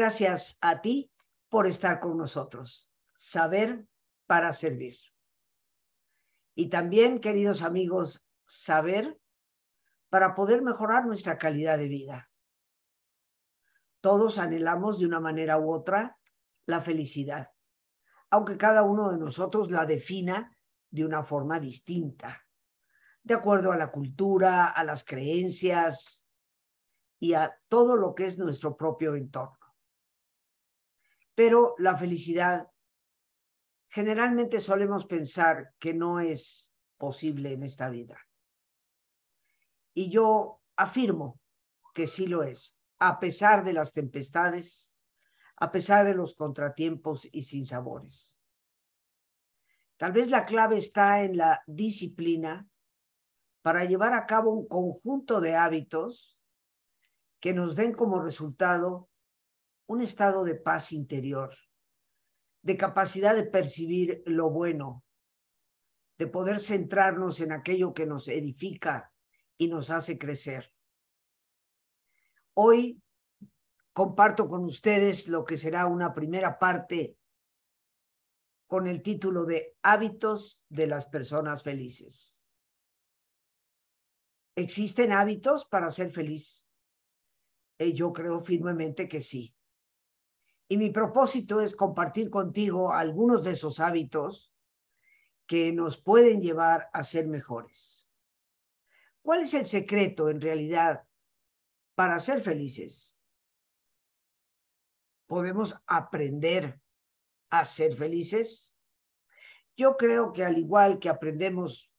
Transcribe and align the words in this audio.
Gracias 0.00 0.56
a 0.62 0.80
ti 0.80 1.12
por 1.50 1.66
estar 1.66 2.00
con 2.00 2.16
nosotros. 2.16 2.90
Saber 3.18 3.86
para 4.26 4.50
servir. 4.50 4.96
Y 6.54 6.70
también, 6.70 7.20
queridos 7.20 7.60
amigos, 7.60 8.26
saber 8.46 9.20
para 10.08 10.34
poder 10.34 10.62
mejorar 10.62 11.04
nuestra 11.04 11.36
calidad 11.36 11.76
de 11.76 11.88
vida. 11.88 12.30
Todos 14.00 14.38
anhelamos 14.38 14.98
de 14.98 15.04
una 15.04 15.20
manera 15.20 15.58
u 15.58 15.70
otra 15.70 16.16
la 16.64 16.80
felicidad, 16.80 17.50
aunque 18.30 18.56
cada 18.56 18.82
uno 18.82 19.12
de 19.12 19.18
nosotros 19.18 19.70
la 19.70 19.84
defina 19.84 20.56
de 20.88 21.04
una 21.04 21.24
forma 21.24 21.60
distinta, 21.60 22.42
de 23.22 23.34
acuerdo 23.34 23.70
a 23.70 23.76
la 23.76 23.90
cultura, 23.90 24.68
a 24.68 24.82
las 24.82 25.04
creencias 25.04 26.24
y 27.18 27.34
a 27.34 27.54
todo 27.68 27.96
lo 27.96 28.14
que 28.14 28.24
es 28.24 28.38
nuestro 28.38 28.78
propio 28.78 29.14
entorno. 29.14 29.59
Pero 31.40 31.74
la 31.78 31.96
felicidad, 31.96 32.68
generalmente 33.88 34.60
solemos 34.60 35.06
pensar 35.06 35.72
que 35.78 35.94
no 35.94 36.20
es 36.20 36.70
posible 36.98 37.54
en 37.54 37.62
esta 37.62 37.88
vida. 37.88 38.18
Y 39.94 40.10
yo 40.10 40.60
afirmo 40.76 41.40
que 41.94 42.06
sí 42.06 42.26
lo 42.26 42.42
es, 42.42 42.78
a 42.98 43.18
pesar 43.18 43.64
de 43.64 43.72
las 43.72 43.94
tempestades, 43.94 44.92
a 45.56 45.72
pesar 45.72 46.04
de 46.04 46.14
los 46.14 46.34
contratiempos 46.34 47.26
y 47.32 47.40
sinsabores. 47.40 48.38
Tal 49.96 50.12
vez 50.12 50.28
la 50.28 50.44
clave 50.44 50.76
está 50.76 51.22
en 51.22 51.38
la 51.38 51.62
disciplina 51.66 52.68
para 53.62 53.86
llevar 53.86 54.12
a 54.12 54.26
cabo 54.26 54.50
un 54.50 54.68
conjunto 54.68 55.40
de 55.40 55.56
hábitos 55.56 56.38
que 57.40 57.54
nos 57.54 57.76
den 57.76 57.94
como 57.94 58.20
resultado 58.20 59.09
un 59.90 60.02
estado 60.02 60.44
de 60.44 60.54
paz 60.54 60.92
interior, 60.92 61.52
de 62.62 62.76
capacidad 62.76 63.34
de 63.34 63.42
percibir 63.42 64.22
lo 64.24 64.48
bueno, 64.48 65.02
de 66.16 66.28
poder 66.28 66.60
centrarnos 66.60 67.40
en 67.40 67.50
aquello 67.50 67.92
que 67.92 68.06
nos 68.06 68.28
edifica 68.28 69.12
y 69.58 69.66
nos 69.66 69.90
hace 69.90 70.16
crecer. 70.16 70.72
Hoy 72.54 73.02
comparto 73.92 74.46
con 74.46 74.64
ustedes 74.64 75.26
lo 75.26 75.44
que 75.44 75.56
será 75.56 75.86
una 75.86 76.14
primera 76.14 76.56
parte 76.56 77.16
con 78.68 78.86
el 78.86 79.02
título 79.02 79.44
de 79.44 79.76
Hábitos 79.82 80.62
de 80.68 80.86
las 80.86 81.06
personas 81.06 81.64
felices. 81.64 82.40
¿Existen 84.54 85.10
hábitos 85.10 85.64
para 85.64 85.90
ser 85.90 86.12
feliz? 86.12 86.64
Eh, 87.76 87.92
yo 87.92 88.12
creo 88.12 88.38
firmemente 88.38 89.08
que 89.08 89.20
sí. 89.20 89.52
Y 90.70 90.76
mi 90.76 90.90
propósito 90.90 91.60
es 91.60 91.74
compartir 91.74 92.30
contigo 92.30 92.92
algunos 92.92 93.42
de 93.42 93.50
esos 93.50 93.80
hábitos 93.80 94.54
que 95.48 95.72
nos 95.72 96.00
pueden 96.00 96.40
llevar 96.40 96.88
a 96.92 97.02
ser 97.02 97.26
mejores. 97.26 98.08
¿Cuál 99.20 99.40
es 99.40 99.52
el 99.54 99.64
secreto 99.66 100.30
en 100.30 100.40
realidad 100.40 101.02
para 101.96 102.20
ser 102.20 102.40
felices? 102.40 103.20
¿Podemos 105.26 105.74
aprender 105.88 106.80
a 107.50 107.64
ser 107.64 107.96
felices? 107.96 108.78
Yo 109.76 109.96
creo 109.96 110.32
que 110.32 110.44
al 110.44 110.56
igual 110.56 111.00
que 111.00 111.08
aprendemos 111.08 111.92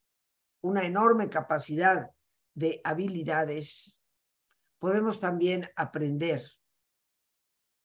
una 0.61 0.85
enorme 0.85 1.27
capacidad 1.27 2.09
de 2.53 2.79
habilidades, 2.85 3.99
podemos 4.79 5.19
también 5.19 5.69
aprender 5.75 6.60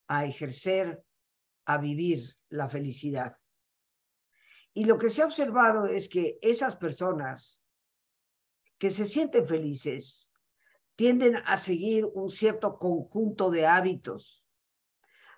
a 0.09 0.25
ejercer, 0.25 1.03
a 1.65 1.79
vivir 1.79 2.37
la 2.49 2.69
felicidad. 2.69 3.37
Y 4.73 4.85
lo 4.85 4.99
que 4.99 5.09
se 5.09 5.23
ha 5.23 5.27
observado 5.27 5.87
es 5.87 6.09
que 6.09 6.39
esas 6.43 6.77
personas 6.77 7.61
que 8.79 8.91
se 8.91 9.07
sienten 9.07 9.47
felices 9.47 10.31
tienden 10.97 11.37
a 11.37 11.57
seguir 11.57 12.07
un 12.15 12.29
cierto 12.29 12.79
conjunto 12.79 13.51
de 13.51 13.67
hábitos, 13.67 14.45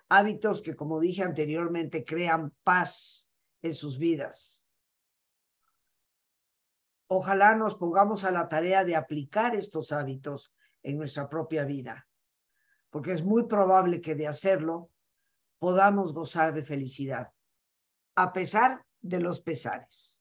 hábitos 0.09 0.61
que, 0.61 0.75
como 0.75 0.99
dije 0.99 1.23
anteriormente, 1.23 2.03
crean 2.03 2.53
paz 2.63 3.29
en 3.61 3.73
sus 3.73 3.97
vidas. 3.97 4.65
Ojalá 7.07 7.55
nos 7.55 7.75
pongamos 7.75 8.23
a 8.23 8.31
la 8.31 8.47
tarea 8.49 8.83
de 8.83 8.95
aplicar 8.95 9.55
estos 9.55 9.91
hábitos 9.91 10.53
en 10.83 10.97
nuestra 10.97 11.27
propia 11.27 11.65
vida 11.65 12.08
porque 12.89 13.13
es 13.13 13.23
muy 13.23 13.43
probable 13.47 14.01
que 14.01 14.15
de 14.15 14.27
hacerlo 14.27 14.89
podamos 15.59 16.13
gozar 16.13 16.53
de 16.53 16.63
felicidad, 16.63 17.31
a 18.15 18.33
pesar 18.33 18.85
de 19.01 19.19
los 19.19 19.39
pesares. 19.39 20.19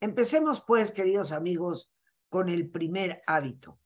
Empecemos 0.00 0.62
pues, 0.62 0.92
queridos 0.92 1.32
amigos, 1.32 1.92
con 2.28 2.48
el 2.48 2.70
primer 2.70 3.22
hábito, 3.26 3.78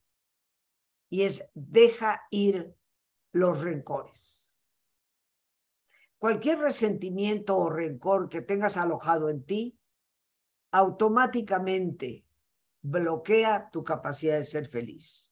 y 1.09 1.23
es 1.23 1.49
deja 1.55 2.23
ir 2.31 2.75
los 3.33 3.63
rencores. 3.63 4.47
Cualquier 6.19 6.59
resentimiento 6.59 7.57
o 7.57 7.71
rencor 7.71 8.29
que 8.29 8.43
tengas 8.43 8.77
alojado 8.77 9.29
en 9.29 9.45
ti, 9.45 9.79
automáticamente 10.71 12.25
bloquea 12.83 13.71
tu 13.71 13.83
capacidad 13.83 14.37
de 14.37 14.45
ser 14.45 14.69
feliz 14.69 15.29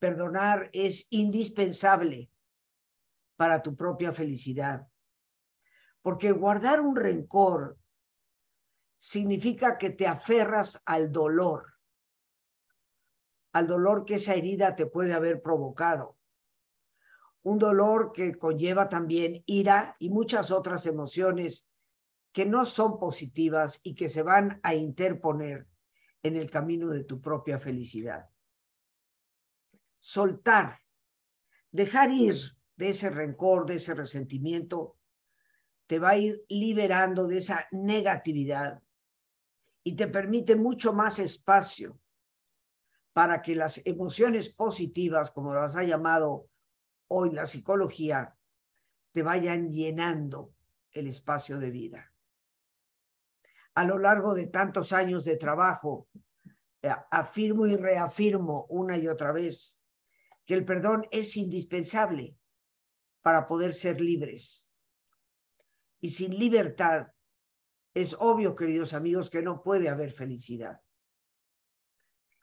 perdonar 0.00 0.70
es 0.72 1.06
indispensable 1.10 2.30
para 3.36 3.62
tu 3.62 3.76
propia 3.76 4.12
felicidad. 4.12 4.88
Porque 6.02 6.32
guardar 6.32 6.80
un 6.80 6.96
rencor 6.96 7.78
significa 8.98 9.76
que 9.76 9.90
te 9.90 10.06
aferras 10.06 10.82
al 10.86 11.12
dolor, 11.12 11.74
al 13.52 13.66
dolor 13.66 14.04
que 14.04 14.14
esa 14.14 14.34
herida 14.34 14.74
te 14.74 14.86
puede 14.86 15.12
haber 15.12 15.42
provocado. 15.42 16.16
Un 17.42 17.58
dolor 17.58 18.12
que 18.12 18.34
conlleva 18.34 18.88
también 18.88 19.42
ira 19.46 19.96
y 19.98 20.10
muchas 20.10 20.50
otras 20.50 20.86
emociones 20.86 21.70
que 22.32 22.46
no 22.46 22.64
son 22.64 22.98
positivas 22.98 23.80
y 23.82 23.94
que 23.94 24.08
se 24.08 24.22
van 24.22 24.60
a 24.62 24.74
interponer 24.74 25.66
en 26.22 26.36
el 26.36 26.50
camino 26.50 26.88
de 26.88 27.04
tu 27.04 27.20
propia 27.20 27.58
felicidad 27.58 28.28
soltar, 30.00 30.80
dejar 31.70 32.10
ir 32.10 32.36
de 32.76 32.88
ese 32.88 33.10
rencor, 33.10 33.66
de 33.66 33.74
ese 33.74 33.94
resentimiento, 33.94 34.96
te 35.86 35.98
va 35.98 36.10
a 36.10 36.16
ir 36.16 36.44
liberando 36.48 37.26
de 37.26 37.38
esa 37.38 37.66
negatividad 37.70 38.82
y 39.82 39.96
te 39.96 40.06
permite 40.06 40.56
mucho 40.56 40.92
más 40.92 41.18
espacio 41.18 41.98
para 43.12 43.42
que 43.42 43.54
las 43.54 43.84
emociones 43.84 44.48
positivas, 44.48 45.30
como 45.30 45.54
las 45.54 45.76
ha 45.76 45.82
llamado 45.82 46.48
hoy 47.08 47.32
la 47.32 47.44
psicología, 47.44 48.36
te 49.12 49.22
vayan 49.22 49.72
llenando 49.72 50.54
el 50.92 51.08
espacio 51.08 51.58
de 51.58 51.70
vida. 51.70 52.12
A 53.74 53.84
lo 53.84 53.98
largo 53.98 54.34
de 54.34 54.46
tantos 54.46 54.92
años 54.92 55.24
de 55.24 55.36
trabajo, 55.36 56.08
eh, 56.82 56.94
afirmo 57.10 57.66
y 57.66 57.76
reafirmo 57.76 58.66
una 58.68 58.96
y 58.96 59.08
otra 59.08 59.32
vez 59.32 59.76
que 60.50 60.56
el 60.56 60.64
perdón 60.64 61.06
es 61.12 61.36
indispensable 61.36 62.36
para 63.22 63.46
poder 63.46 63.72
ser 63.72 64.00
libres. 64.00 64.68
Y 66.00 66.08
sin 66.08 66.36
libertad, 66.36 67.06
es 67.94 68.16
obvio, 68.18 68.56
queridos 68.56 68.92
amigos, 68.92 69.30
que 69.30 69.42
no 69.42 69.62
puede 69.62 69.88
haber 69.88 70.10
felicidad. 70.10 70.80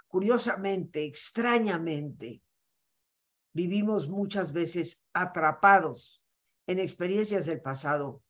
Curiosamente, 0.07 1.03
extrañamente, 1.03 2.41
vivimos 3.51 4.07
muchas 4.07 4.53
veces 4.53 5.05
atrapados 5.11 6.23
en 6.65 6.79
experiencias 6.79 7.45
del 7.45 7.59
pasado 7.59 8.23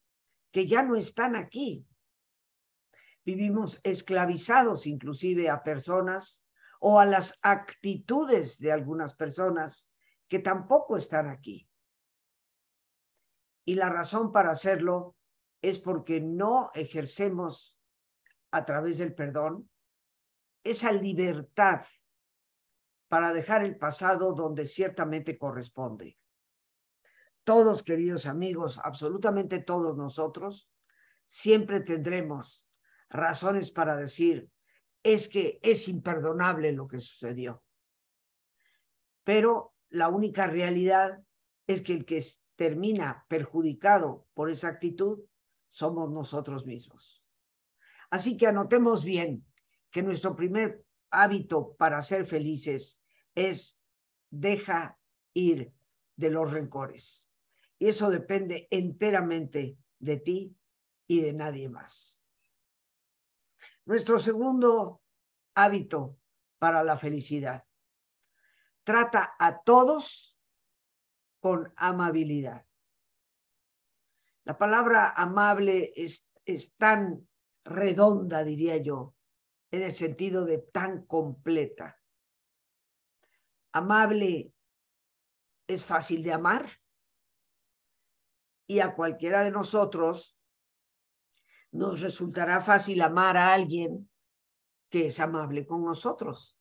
que 0.50 0.65
ya 0.65 0.81
no 0.81 0.95
están 0.95 1.35
aquí. 1.35 1.85
Vivimos 3.23 3.80
esclavizados 3.83 4.88
inclusive 4.88 5.51
a 5.51 5.62
personas 5.62 6.41
o 6.79 7.00
a 7.00 7.06
las 7.06 7.39
actitudes 7.41 8.59
de 8.59 8.71
algunas 8.71 9.13
personas 9.15 9.89
que 10.27 10.39
tampoco 10.39 10.97
están 10.97 11.27
aquí. 11.27 11.68
Y 13.65 13.75
la 13.75 13.89
razón 13.89 14.31
para 14.31 14.51
hacerlo 14.51 15.15
es 15.62 15.79
porque 15.79 16.21
no 16.21 16.71
ejercemos 16.74 17.77
a 18.51 18.65
través 18.65 18.97
del 18.97 19.13
perdón 19.13 19.69
esa 20.63 20.91
libertad 20.91 21.85
para 23.07 23.33
dejar 23.33 23.63
el 23.63 23.77
pasado 23.77 24.33
donde 24.33 24.65
ciertamente 24.65 25.38
corresponde. 25.38 26.18
Todos, 27.44 27.83
queridos 27.83 28.25
amigos, 28.25 28.80
absolutamente 28.83 29.59
todos 29.59 29.95
nosotros, 29.95 30.69
siempre 31.25 31.80
tendremos 31.80 32.68
razones 33.09 33.71
para 33.71 33.95
decir, 33.95 34.50
es 35.07 35.30
que 35.30 35.57
es 35.63 35.88
imperdonable 35.88 36.74
lo 36.74 36.86
que 36.86 37.00
sucedió. 37.00 37.63
Pero 39.24 39.74
la 39.88 40.09
única 40.09 40.48
realidad 40.48 41.24
es 41.65 41.81
que 41.81 41.94
el 41.94 42.04
que 42.04 42.21
termina 42.57 43.25
perjudicado 43.30 44.27
por 44.33 44.50
esa 44.50 44.68
actitud 44.68 45.24
somos 45.69 46.12
nosotros 46.12 46.65
mismos. 46.65 47.24
Así 48.09 48.36
que 48.36 48.48
anotemos 48.48 49.06
bien 49.06 49.45
que 49.92 50.04
nuestro 50.04 50.36
primer 50.36 50.83
hábito 51.09 51.74
para 51.77 52.01
ser 52.01 52.25
felices 52.25 53.01
es 53.33 53.81
deja 54.30 55.00
ir 55.33 55.71
de 56.18 56.30
los 56.31 56.51
rencores. 56.51 57.31
Y 57.80 57.88
eso 57.88 58.09
depende 58.09 58.68
enteramente 58.71 59.77
de 60.00 60.18
ti 60.18 60.57
y 61.07 61.21
de 61.21 61.31
nadie 61.31 61.69
más. 61.69 62.19
Nuestro 63.87 64.19
segundo 64.19 65.01
hábito 65.55 66.19
para 66.59 66.83
la 66.83 66.97
felicidad. 66.97 67.65
Trata 68.83 69.33
a 69.39 69.61
todos 69.61 70.37
con 71.39 71.73
amabilidad. 71.77 72.65
La 74.43 74.57
palabra 74.57 75.13
amable 75.15 75.93
es, 75.95 76.29
es 76.43 76.75
tan 76.75 77.29
redonda, 77.63 78.43
diría 78.43 78.75
yo, 78.75 79.15
en 79.71 79.83
el 79.83 79.93
sentido 79.93 80.43
de 80.43 80.57
tan 80.57 81.05
completa. 81.05 81.97
Amable 83.71 84.51
es 85.65 85.85
fácil 85.85 86.23
de 86.23 86.33
amar 86.33 86.69
y 88.67 88.81
a 88.81 88.93
cualquiera 88.95 89.43
de 89.43 89.51
nosotros 89.51 90.36
nos 91.71 92.01
resultará 92.01 92.61
fácil 92.61 93.01
amar 93.01 93.37
a 93.37 93.53
alguien 93.53 94.09
que 94.89 95.07
es 95.07 95.19
amable 95.19 95.65
con 95.65 95.83
nosotros. 95.83 96.57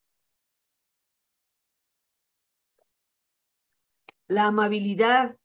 La 4.28 4.46
amabilidad, 4.46 5.36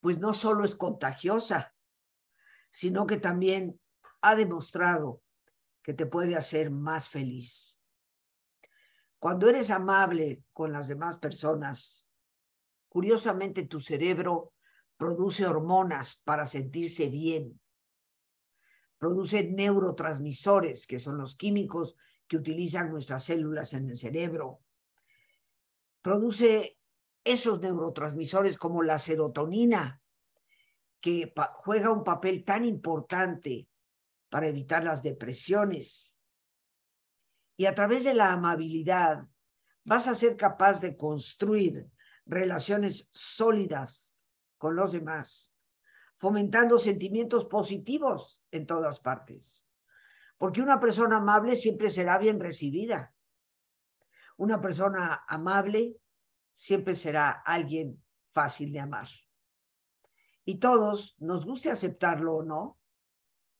pues 0.00 0.18
no 0.18 0.32
solo 0.32 0.64
es 0.64 0.74
contagiosa, 0.74 1.74
sino 2.70 3.06
que 3.06 3.18
también 3.18 3.78
ha 4.22 4.34
demostrado 4.34 5.22
que 5.82 5.92
te 5.92 6.06
puede 6.06 6.36
hacer 6.36 6.70
más 6.70 7.08
feliz. 7.08 7.78
Cuando 9.18 9.50
eres 9.50 9.70
amable 9.70 10.42
con 10.52 10.72
las 10.72 10.88
demás 10.88 11.18
personas, 11.18 12.06
curiosamente 12.88 13.66
tu 13.66 13.80
cerebro 13.80 14.54
produce 14.96 15.46
hormonas 15.46 16.20
para 16.24 16.46
sentirse 16.46 17.08
bien. 17.08 17.60
Produce 19.00 19.42
neurotransmisores, 19.44 20.86
que 20.86 20.98
son 20.98 21.16
los 21.16 21.34
químicos 21.34 21.96
que 22.28 22.36
utilizan 22.36 22.90
nuestras 22.90 23.24
células 23.24 23.72
en 23.72 23.88
el 23.88 23.96
cerebro. 23.96 24.60
Produce 26.02 26.78
esos 27.24 27.60
neurotransmisores 27.60 28.58
como 28.58 28.82
la 28.82 28.98
serotonina, 28.98 30.02
que 31.00 31.32
juega 31.54 31.90
un 31.90 32.04
papel 32.04 32.44
tan 32.44 32.66
importante 32.66 33.70
para 34.28 34.48
evitar 34.48 34.84
las 34.84 35.02
depresiones. 35.02 36.12
Y 37.56 37.64
a 37.64 37.74
través 37.74 38.04
de 38.04 38.12
la 38.12 38.32
amabilidad 38.32 39.26
vas 39.82 40.08
a 40.08 40.14
ser 40.14 40.36
capaz 40.36 40.82
de 40.82 40.94
construir 40.98 41.86
relaciones 42.26 43.08
sólidas 43.12 44.14
con 44.58 44.76
los 44.76 44.92
demás, 44.92 45.49
fomentando 46.20 46.78
sentimientos 46.78 47.46
positivos 47.46 48.44
en 48.50 48.66
todas 48.66 49.00
partes. 49.00 49.66
Porque 50.36 50.60
una 50.60 50.78
persona 50.78 51.16
amable 51.16 51.54
siempre 51.54 51.88
será 51.88 52.18
bien 52.18 52.38
recibida. 52.38 53.14
Una 54.36 54.60
persona 54.60 55.24
amable 55.26 55.96
siempre 56.52 56.94
será 56.94 57.30
alguien 57.30 58.04
fácil 58.32 58.70
de 58.70 58.80
amar. 58.80 59.08
Y 60.44 60.58
todos, 60.58 61.16
nos 61.20 61.46
guste 61.46 61.70
aceptarlo 61.70 62.36
o 62.36 62.42
no, 62.42 62.78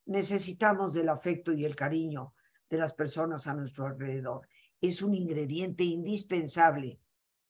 necesitamos 0.04 0.92
del 0.92 1.08
afecto 1.08 1.54
y 1.54 1.64
el 1.64 1.74
cariño 1.74 2.34
de 2.68 2.76
las 2.76 2.92
personas 2.92 3.46
a 3.46 3.54
nuestro 3.54 3.86
alrededor. 3.86 4.46
Es 4.82 5.00
un 5.00 5.14
ingrediente 5.14 5.84
indispensable 5.84 7.00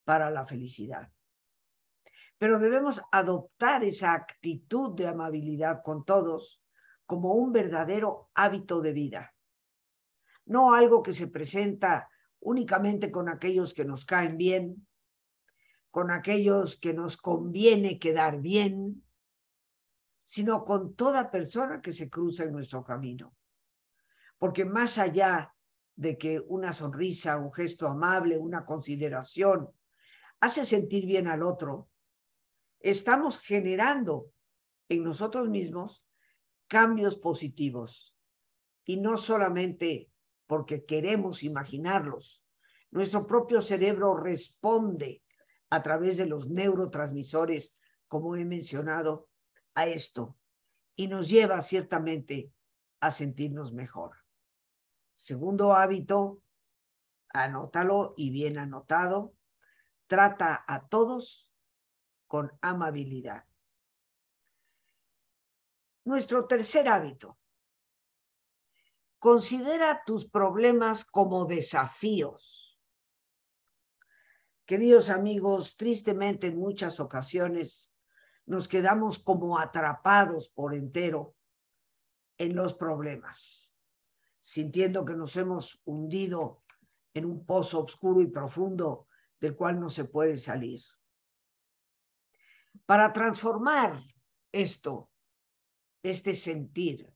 para 0.04 0.30
la 0.30 0.46
felicidad. 0.46 1.10
Pero 2.40 2.58
debemos 2.58 3.02
adoptar 3.12 3.84
esa 3.84 4.14
actitud 4.14 4.96
de 4.96 5.06
amabilidad 5.06 5.82
con 5.84 6.06
todos 6.06 6.62
como 7.04 7.34
un 7.34 7.52
verdadero 7.52 8.30
hábito 8.32 8.80
de 8.80 8.94
vida, 8.94 9.34
no 10.46 10.72
algo 10.72 11.02
que 11.02 11.12
se 11.12 11.28
presenta 11.28 12.08
únicamente 12.40 13.10
con 13.10 13.28
aquellos 13.28 13.74
que 13.74 13.84
nos 13.84 14.06
caen 14.06 14.38
bien, 14.38 14.88
con 15.90 16.10
aquellos 16.10 16.78
que 16.78 16.94
nos 16.94 17.18
conviene 17.18 17.98
quedar 17.98 18.40
bien, 18.40 19.04
sino 20.24 20.64
con 20.64 20.94
toda 20.94 21.30
persona 21.30 21.82
que 21.82 21.92
se 21.92 22.08
cruza 22.08 22.44
en 22.44 22.52
nuestro 22.52 22.82
camino. 22.82 23.34
Porque 24.38 24.64
más 24.64 24.96
allá 24.96 25.54
de 25.94 26.16
que 26.16 26.40
una 26.48 26.72
sonrisa, 26.72 27.36
un 27.36 27.52
gesto 27.52 27.86
amable, 27.86 28.38
una 28.38 28.64
consideración 28.64 29.68
hace 30.40 30.64
sentir 30.64 31.04
bien 31.04 31.28
al 31.28 31.42
otro, 31.42 31.89
estamos 32.80 33.38
generando 33.38 34.32
en 34.88 35.04
nosotros 35.04 35.48
mismos 35.48 36.04
cambios 36.66 37.16
positivos 37.16 38.16
y 38.84 38.96
no 38.96 39.16
solamente 39.16 40.10
porque 40.46 40.84
queremos 40.84 41.42
imaginarlos. 41.42 42.42
Nuestro 42.90 43.26
propio 43.26 43.60
cerebro 43.62 44.16
responde 44.16 45.22
a 45.68 45.82
través 45.82 46.16
de 46.16 46.26
los 46.26 46.50
neurotransmisores, 46.50 47.76
como 48.08 48.34
he 48.34 48.44
mencionado, 48.44 49.28
a 49.74 49.86
esto 49.86 50.36
y 50.96 51.06
nos 51.06 51.28
lleva 51.28 51.60
ciertamente 51.60 52.52
a 53.00 53.10
sentirnos 53.10 53.72
mejor. 53.72 54.16
Segundo 55.14 55.72
hábito, 55.74 56.42
anótalo 57.28 58.14
y 58.16 58.30
bien 58.30 58.58
anotado, 58.58 59.34
trata 60.06 60.64
a 60.66 60.88
todos 60.88 61.49
con 62.30 62.56
amabilidad. 62.60 63.44
Nuestro 66.04 66.46
tercer 66.46 66.88
hábito, 66.88 67.36
considera 69.18 70.04
tus 70.06 70.30
problemas 70.30 71.04
como 71.04 71.44
desafíos. 71.46 72.78
Queridos 74.64 75.10
amigos, 75.10 75.76
tristemente 75.76 76.46
en 76.46 76.56
muchas 76.56 77.00
ocasiones 77.00 77.92
nos 78.46 78.68
quedamos 78.68 79.18
como 79.18 79.58
atrapados 79.58 80.48
por 80.50 80.76
entero 80.76 81.34
en 82.38 82.54
los 82.54 82.74
problemas, 82.74 83.74
sintiendo 84.40 85.04
que 85.04 85.14
nos 85.14 85.34
hemos 85.34 85.82
hundido 85.84 86.62
en 87.12 87.24
un 87.24 87.44
pozo 87.44 87.82
oscuro 87.82 88.20
y 88.20 88.28
profundo 88.28 89.08
del 89.40 89.56
cual 89.56 89.80
no 89.80 89.90
se 89.90 90.04
puede 90.04 90.36
salir. 90.36 90.80
Para 92.90 93.12
transformar 93.12 94.02
esto, 94.50 95.10
este 96.02 96.34
sentir, 96.34 97.08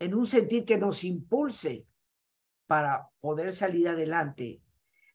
en 0.00 0.12
un 0.12 0.26
sentir 0.26 0.64
que 0.64 0.76
nos 0.76 1.04
impulse 1.04 1.86
para 2.66 3.08
poder 3.20 3.52
salir 3.52 3.86
adelante, 3.86 4.60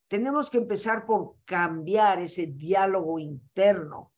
tenemos 0.07 0.49
que 0.49 0.59
empezar 0.59 1.05
por 1.05 1.35
cambiar 1.43 2.21
ese 2.21 2.47
diálogo 2.47 3.19
interno 3.19 4.13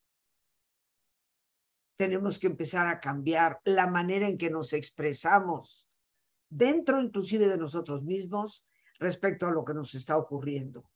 tenemos 1.97 2.37
que 2.37 2.47
empezar 2.47 2.85
a 2.87 2.99
cambiar 2.99 3.59
la 3.65 3.87
manera 3.87 4.27
en 4.29 4.37
que 4.37 4.51
nos 4.51 4.71
expresamos 4.71 5.87
dentro 6.47 7.01
inclusive 7.01 7.47
de 7.47 7.57
nosotros 7.57 8.03
mismos 8.03 8.65
respecto 8.99 9.47
a 9.47 9.51
lo 9.51 9.65
que 9.65 9.73
nos 9.73 9.95
está 9.95 10.15
ocurriendo. 10.15 10.89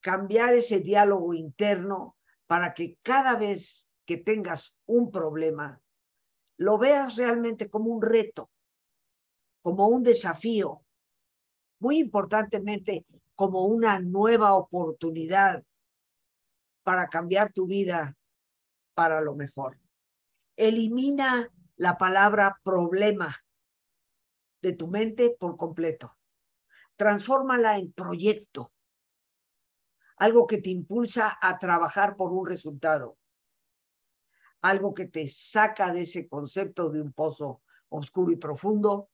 Cambiar 0.00 0.54
ese 0.54 0.80
diálogo 0.80 1.32
interno 1.34 2.16
para 2.46 2.74
que 2.74 2.98
cada 3.02 3.36
vez 3.36 3.88
que 4.04 4.16
tengas 4.16 4.76
un 4.86 5.10
problema, 5.10 5.80
lo 6.58 6.78
veas 6.78 7.16
realmente 7.16 7.70
como 7.70 7.90
un 7.90 8.02
reto, 8.02 8.50
como 9.62 9.88
un 9.88 10.02
desafío, 10.02 10.82
muy 11.80 11.98
importantemente 11.98 13.06
como 13.34 13.64
una 13.64 13.98
nueva 13.98 14.54
oportunidad 14.54 15.64
para 16.82 17.08
cambiar 17.08 17.52
tu 17.52 17.66
vida 17.66 18.16
para 18.94 19.20
lo 19.20 19.34
mejor. 19.34 19.78
Elimina 20.56 21.50
la 21.76 21.96
palabra 21.98 22.60
problema 22.62 23.34
de 24.62 24.72
tu 24.72 24.86
mente 24.86 25.34
por 25.38 25.56
completo. 25.56 26.16
Transfórmala 26.96 27.78
en 27.78 27.92
proyecto, 27.92 28.72
algo 30.16 30.46
que 30.46 30.58
te 30.58 30.70
impulsa 30.70 31.38
a 31.40 31.58
trabajar 31.58 32.16
por 32.16 32.32
un 32.32 32.46
resultado, 32.46 33.18
algo 34.62 34.94
que 34.94 35.06
te 35.06 35.26
saca 35.28 35.92
de 35.92 36.02
ese 36.02 36.28
concepto 36.28 36.90
de 36.90 37.00
un 37.00 37.12
pozo 37.12 37.62
oscuro 37.88 38.32
y 38.32 38.36
profundo 38.36 39.10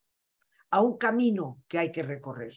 a 0.69 0.81
un 0.81 0.97
camino 0.97 1.61
que 1.67 1.79
hay 1.79 1.91
que 1.91 2.03
recorrer. 2.03 2.53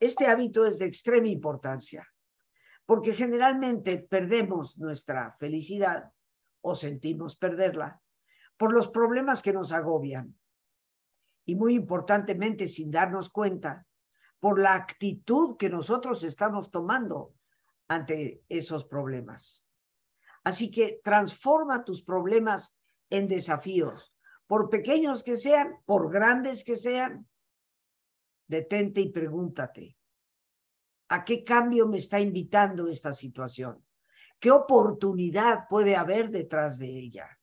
Este 0.00 0.26
hábito 0.26 0.66
es 0.66 0.78
de 0.78 0.86
extrema 0.86 1.28
importancia 1.28 2.06
porque 2.86 3.12
generalmente 3.12 3.98
perdemos 3.98 4.78
nuestra 4.78 5.32
felicidad 5.32 6.12
o 6.60 6.74
sentimos 6.74 7.36
perderla 7.36 8.00
por 8.56 8.72
los 8.72 8.88
problemas 8.88 9.42
que 9.42 9.52
nos 9.52 9.72
agobian. 9.72 10.38
Y 11.44 11.56
muy 11.56 11.74
importantemente, 11.74 12.66
sin 12.66 12.90
darnos 12.90 13.28
cuenta, 13.30 13.85
por 14.46 14.60
la 14.60 14.74
actitud 14.74 15.56
que 15.56 15.68
nosotros 15.68 16.22
estamos 16.22 16.70
tomando 16.70 17.34
ante 17.88 18.44
esos 18.48 18.84
problemas. 18.84 19.66
Así 20.44 20.70
que 20.70 21.00
transforma 21.02 21.82
tus 21.82 22.04
problemas 22.04 22.78
en 23.10 23.26
desafíos, 23.26 24.14
por 24.46 24.70
pequeños 24.70 25.24
que 25.24 25.34
sean, 25.34 25.78
por 25.84 26.12
grandes 26.12 26.62
que 26.62 26.76
sean. 26.76 27.26
Detente 28.46 29.00
y 29.00 29.10
pregúntate, 29.10 29.96
¿a 31.08 31.24
qué 31.24 31.42
cambio 31.42 31.88
me 31.88 31.96
está 31.96 32.20
invitando 32.20 32.86
esta 32.86 33.12
situación? 33.12 33.84
¿Qué 34.38 34.52
oportunidad 34.52 35.66
puede 35.68 35.96
haber 35.96 36.30
detrás 36.30 36.78
de 36.78 36.86
ella? 36.86 37.36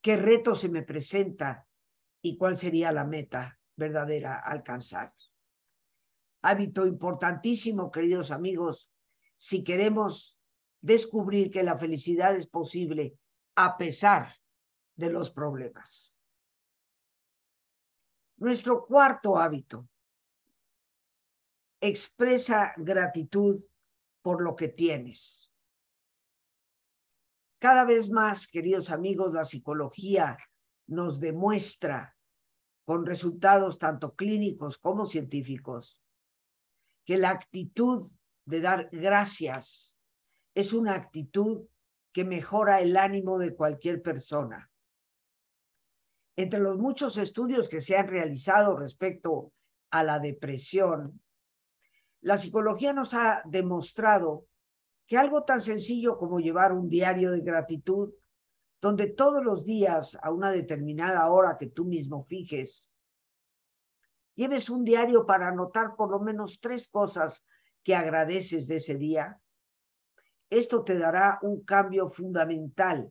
¿Qué 0.00 0.16
reto 0.16 0.54
se 0.54 0.70
me 0.70 0.82
presenta? 0.82 1.66
¿Y 2.22 2.38
cuál 2.38 2.56
sería 2.56 2.90
la 2.90 3.04
meta 3.04 3.58
verdadera 3.76 4.38
alcanzar? 4.38 5.12
Hábito 6.48 6.86
importantísimo, 6.86 7.90
queridos 7.90 8.30
amigos, 8.30 8.88
si 9.36 9.64
queremos 9.64 10.38
descubrir 10.80 11.50
que 11.50 11.64
la 11.64 11.76
felicidad 11.76 12.36
es 12.36 12.46
posible 12.46 13.18
a 13.56 13.76
pesar 13.76 14.32
de 14.94 15.10
los 15.10 15.32
problemas. 15.32 16.14
Nuestro 18.36 18.86
cuarto 18.86 19.36
hábito 19.36 19.88
expresa 21.80 22.74
gratitud 22.76 23.64
por 24.22 24.40
lo 24.40 24.54
que 24.54 24.68
tienes. 24.68 25.50
Cada 27.58 27.82
vez 27.82 28.08
más, 28.08 28.46
queridos 28.46 28.90
amigos, 28.90 29.34
la 29.34 29.44
psicología 29.44 30.38
nos 30.86 31.18
demuestra 31.18 32.16
con 32.84 33.04
resultados 33.04 33.80
tanto 33.80 34.14
clínicos 34.14 34.78
como 34.78 35.06
científicos 35.06 36.00
que 37.06 37.16
la 37.16 37.30
actitud 37.30 38.10
de 38.44 38.60
dar 38.60 38.90
gracias 38.90 39.96
es 40.54 40.72
una 40.72 40.94
actitud 40.94 41.66
que 42.12 42.24
mejora 42.24 42.80
el 42.80 42.96
ánimo 42.96 43.38
de 43.38 43.54
cualquier 43.54 44.02
persona. 44.02 44.70
Entre 46.36 46.58
los 46.60 46.76
muchos 46.78 47.16
estudios 47.16 47.68
que 47.68 47.80
se 47.80 47.96
han 47.96 48.08
realizado 48.08 48.76
respecto 48.76 49.52
a 49.90 50.02
la 50.02 50.18
depresión, 50.18 51.22
la 52.20 52.36
psicología 52.36 52.92
nos 52.92 53.14
ha 53.14 53.42
demostrado 53.44 54.46
que 55.06 55.16
algo 55.16 55.44
tan 55.44 55.60
sencillo 55.60 56.18
como 56.18 56.40
llevar 56.40 56.72
un 56.72 56.88
diario 56.88 57.30
de 57.30 57.40
gratitud, 57.40 58.12
donde 58.80 59.06
todos 59.06 59.44
los 59.44 59.64
días 59.64 60.18
a 60.20 60.32
una 60.32 60.50
determinada 60.50 61.30
hora 61.30 61.56
que 61.58 61.68
tú 61.68 61.84
mismo 61.84 62.24
fijes, 62.24 62.90
lleves 64.36 64.70
un 64.70 64.84
diario 64.84 65.26
para 65.26 65.48
anotar 65.48 65.96
por 65.96 66.10
lo 66.10 66.20
menos 66.20 66.60
tres 66.60 66.88
cosas 66.88 67.44
que 67.82 67.96
agradeces 67.96 68.68
de 68.68 68.76
ese 68.76 68.94
día, 68.96 69.40
esto 70.50 70.84
te 70.84 70.96
dará 70.96 71.38
un 71.42 71.64
cambio 71.64 72.08
fundamental 72.08 73.10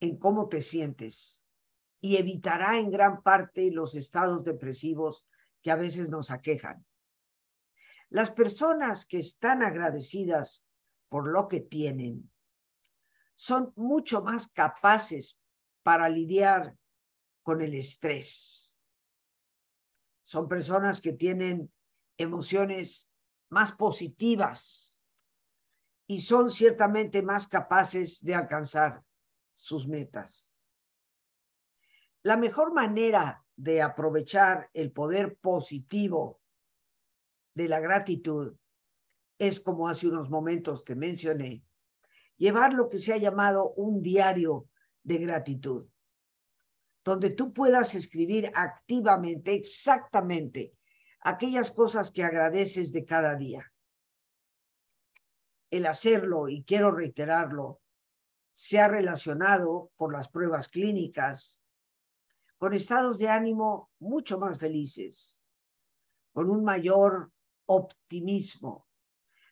en 0.00 0.16
cómo 0.18 0.48
te 0.48 0.60
sientes 0.60 1.44
y 2.00 2.18
evitará 2.18 2.78
en 2.78 2.90
gran 2.90 3.22
parte 3.22 3.70
los 3.72 3.94
estados 3.96 4.44
depresivos 4.44 5.26
que 5.62 5.70
a 5.72 5.76
veces 5.76 6.08
nos 6.10 6.30
aquejan. 6.30 6.84
Las 8.10 8.30
personas 8.30 9.06
que 9.06 9.18
están 9.18 9.62
agradecidas 9.62 10.68
por 11.08 11.26
lo 11.26 11.48
que 11.48 11.60
tienen 11.60 12.30
son 13.34 13.72
mucho 13.74 14.22
más 14.22 14.48
capaces 14.48 15.38
para 15.82 16.08
lidiar 16.08 16.76
con 17.42 17.60
el 17.60 17.74
estrés. 17.74 18.65
Son 20.26 20.48
personas 20.48 21.00
que 21.00 21.12
tienen 21.12 21.72
emociones 22.18 23.08
más 23.48 23.70
positivas 23.70 25.04
y 26.08 26.20
son 26.20 26.50
ciertamente 26.50 27.22
más 27.22 27.46
capaces 27.46 28.22
de 28.24 28.34
alcanzar 28.34 29.04
sus 29.54 29.86
metas. 29.86 30.52
La 32.22 32.36
mejor 32.36 32.74
manera 32.74 33.44
de 33.54 33.80
aprovechar 33.80 34.68
el 34.74 34.90
poder 34.90 35.36
positivo 35.36 36.40
de 37.54 37.68
la 37.68 37.78
gratitud 37.78 38.56
es, 39.38 39.60
como 39.60 39.88
hace 39.88 40.08
unos 40.08 40.28
momentos 40.28 40.84
te 40.84 40.96
mencioné, 40.96 41.62
llevar 42.36 42.72
lo 42.72 42.88
que 42.88 42.98
se 42.98 43.12
ha 43.12 43.16
llamado 43.16 43.70
un 43.74 44.02
diario 44.02 44.68
de 45.04 45.18
gratitud, 45.18 45.86
donde 47.06 47.30
tú 47.30 47.52
puedas 47.52 47.94
escribir 47.94 48.50
activamente, 48.52 49.54
exactamente, 49.54 50.74
aquellas 51.20 51.70
cosas 51.70 52.10
que 52.10 52.24
agradeces 52.24 52.90
de 52.90 53.04
cada 53.04 53.36
día. 53.36 53.72
El 55.70 55.86
hacerlo, 55.86 56.48
y 56.48 56.64
quiero 56.64 56.90
reiterarlo, 56.90 57.80
se 58.54 58.80
ha 58.80 58.88
relacionado 58.88 59.92
por 59.94 60.12
las 60.12 60.28
pruebas 60.28 60.66
clínicas 60.66 61.60
con 62.58 62.72
estados 62.72 63.20
de 63.20 63.28
ánimo 63.28 63.92
mucho 64.00 64.40
más 64.40 64.58
felices, 64.58 65.44
con 66.32 66.50
un 66.50 66.64
mayor 66.64 67.30
optimismo, 67.66 68.88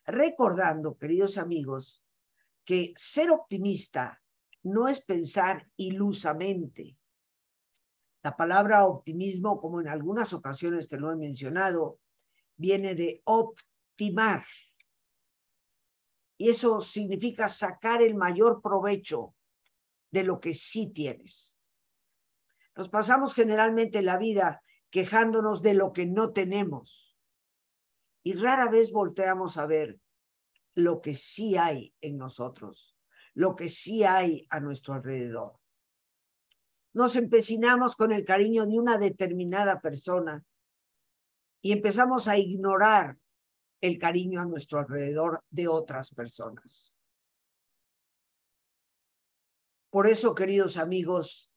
recordando, 0.04 0.98
queridos 0.98 1.38
amigos, 1.38 2.02
que 2.64 2.94
ser 2.96 3.30
optimista 3.30 4.20
no 4.64 4.88
es 4.88 4.98
pensar 5.04 5.68
ilusamente, 5.76 6.96
la 8.24 8.34
palabra 8.38 8.86
optimismo, 8.86 9.60
como 9.60 9.82
en 9.82 9.88
algunas 9.88 10.32
ocasiones 10.32 10.88
te 10.88 10.98
lo 10.98 11.12
he 11.12 11.16
mencionado, 11.16 12.00
viene 12.56 12.94
de 12.94 13.20
optimar. 13.24 14.46
Y 16.38 16.48
eso 16.48 16.80
significa 16.80 17.48
sacar 17.48 18.00
el 18.00 18.14
mayor 18.14 18.62
provecho 18.62 19.34
de 20.10 20.24
lo 20.24 20.40
que 20.40 20.54
sí 20.54 20.90
tienes. 20.90 21.54
Nos 22.74 22.88
pasamos 22.88 23.34
generalmente 23.34 24.00
la 24.00 24.16
vida 24.16 24.62
quejándonos 24.88 25.60
de 25.60 25.74
lo 25.74 25.92
que 25.92 26.06
no 26.06 26.32
tenemos 26.32 27.14
y 28.22 28.32
rara 28.32 28.70
vez 28.70 28.90
volteamos 28.90 29.58
a 29.58 29.66
ver 29.66 30.00
lo 30.74 31.02
que 31.02 31.12
sí 31.12 31.58
hay 31.58 31.94
en 32.00 32.16
nosotros, 32.16 32.96
lo 33.34 33.54
que 33.54 33.68
sí 33.68 34.02
hay 34.02 34.46
a 34.48 34.60
nuestro 34.60 34.94
alrededor 34.94 35.60
nos 36.94 37.16
empecinamos 37.16 37.96
con 37.96 38.12
el 38.12 38.24
cariño 38.24 38.66
de 38.66 38.78
una 38.78 38.98
determinada 38.98 39.80
persona 39.80 40.44
y 41.60 41.72
empezamos 41.72 42.28
a 42.28 42.38
ignorar 42.38 43.18
el 43.80 43.98
cariño 43.98 44.40
a 44.40 44.44
nuestro 44.44 44.78
alrededor 44.78 45.42
de 45.50 45.66
otras 45.66 46.14
personas. 46.14 46.94
Por 49.90 50.06
eso, 50.06 50.34
queridos 50.34 50.76
amigos, 50.76 51.50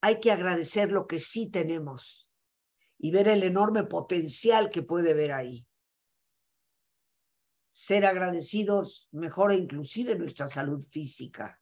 hay 0.00 0.18
que 0.20 0.32
agradecer 0.32 0.90
lo 0.90 1.06
que 1.06 1.20
sí 1.20 1.50
tenemos 1.50 2.28
y 2.98 3.10
ver 3.10 3.28
el 3.28 3.42
enorme 3.42 3.84
potencial 3.84 4.70
que 4.70 4.82
puede 4.82 5.14
ver 5.14 5.32
ahí. 5.32 5.66
Ser 7.70 8.06
agradecidos 8.06 9.08
mejora 9.12 9.54
inclusive 9.54 10.16
nuestra 10.16 10.48
salud 10.48 10.82
física 10.90 11.60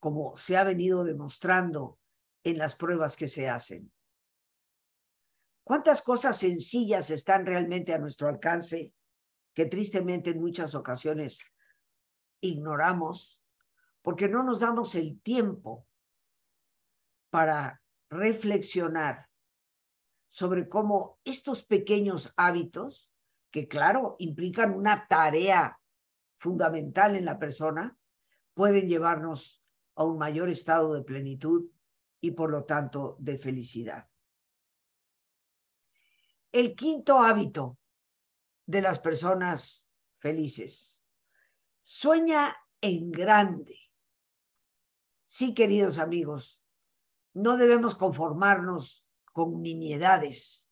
como 0.00 0.36
se 0.36 0.56
ha 0.56 0.64
venido 0.64 1.04
demostrando 1.04 1.98
en 2.44 2.58
las 2.58 2.74
pruebas 2.74 3.16
que 3.16 3.28
se 3.28 3.48
hacen. 3.48 3.92
¿Cuántas 5.64 6.00
cosas 6.02 6.38
sencillas 6.38 7.10
están 7.10 7.44
realmente 7.44 7.92
a 7.92 7.98
nuestro 7.98 8.28
alcance 8.28 8.92
que 9.52 9.66
tristemente 9.66 10.30
en 10.30 10.40
muchas 10.40 10.74
ocasiones 10.74 11.40
ignoramos 12.40 13.40
porque 14.02 14.28
no 14.28 14.44
nos 14.44 14.60
damos 14.60 14.94
el 14.94 15.20
tiempo 15.20 15.86
para 17.30 17.82
reflexionar 18.08 19.28
sobre 20.28 20.68
cómo 20.68 21.18
estos 21.24 21.64
pequeños 21.64 22.32
hábitos, 22.36 23.10
que 23.50 23.66
claro, 23.66 24.14
implican 24.18 24.74
una 24.74 25.08
tarea 25.08 25.80
fundamental 26.38 27.16
en 27.16 27.24
la 27.24 27.38
persona, 27.38 27.96
pueden 28.54 28.88
llevarnos 28.88 29.62
a 29.96 30.04
un 30.04 30.18
mayor 30.18 30.48
estado 30.48 30.94
de 30.94 31.02
plenitud 31.02 31.70
y 32.20 32.30
por 32.30 32.50
lo 32.50 32.64
tanto 32.64 33.16
de 33.18 33.38
felicidad. 33.38 34.08
El 36.52 36.74
quinto 36.74 37.18
hábito 37.18 37.78
de 38.66 38.82
las 38.82 38.98
personas 38.98 39.88
felices. 40.18 40.98
Sueña 41.82 42.56
en 42.80 43.10
grande. 43.10 43.78
Sí, 45.26 45.54
queridos 45.54 45.98
amigos, 45.98 46.62
no 47.34 47.56
debemos 47.56 47.94
conformarnos 47.94 49.04
con 49.32 49.60
nimiedades. 49.60 50.68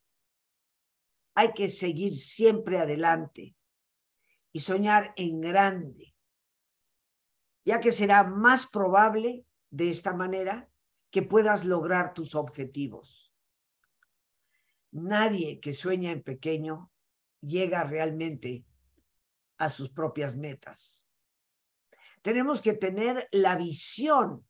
Hay 1.35 1.53
que 1.53 1.69
seguir 1.69 2.15
siempre 2.17 2.79
adelante 2.79 3.57
y 4.53 4.61
soñar 4.61 5.13
en 5.17 5.41
grande, 5.41 6.14
ya 7.65 7.81
que 7.81 7.93
será 7.93 8.25
más 8.25 8.67
probable 8.67 9.47
de 9.71 9.91
esta 9.91 10.13
manera 10.13 10.69
que 11.11 11.23
puedas 11.23 11.65
lograr 11.65 12.15
tus 12.15 12.35
objetivos. 12.35 13.33
Nadie 14.91 15.61
que 15.61 15.73
sueña 15.73 16.13
en 16.13 16.23
pequeño 16.23 16.91
llega 17.41 17.85
realmente 17.85 18.65
a 19.59 19.71
sus 19.71 19.91
propias 19.91 20.37
metas. 20.37 21.07
Tenemos 22.23 22.61
que 22.63 22.75
tener 22.75 23.29
la 23.33 23.57
visión 23.57 24.47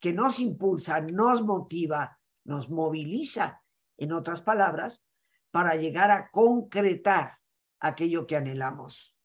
que 0.00 0.12
nos 0.12 0.38
impulsa, 0.38 1.00
nos 1.00 1.42
motiva, 1.42 2.18
nos 2.44 2.70
moviliza, 2.70 3.62
en 3.96 4.12
otras 4.12 4.40
palabras, 4.42 5.04
para 5.50 5.74
llegar 5.74 6.10
a 6.10 6.30
concretar 6.30 7.38
aquello 7.80 8.26
que 8.26 8.36
anhelamos. 8.36 9.17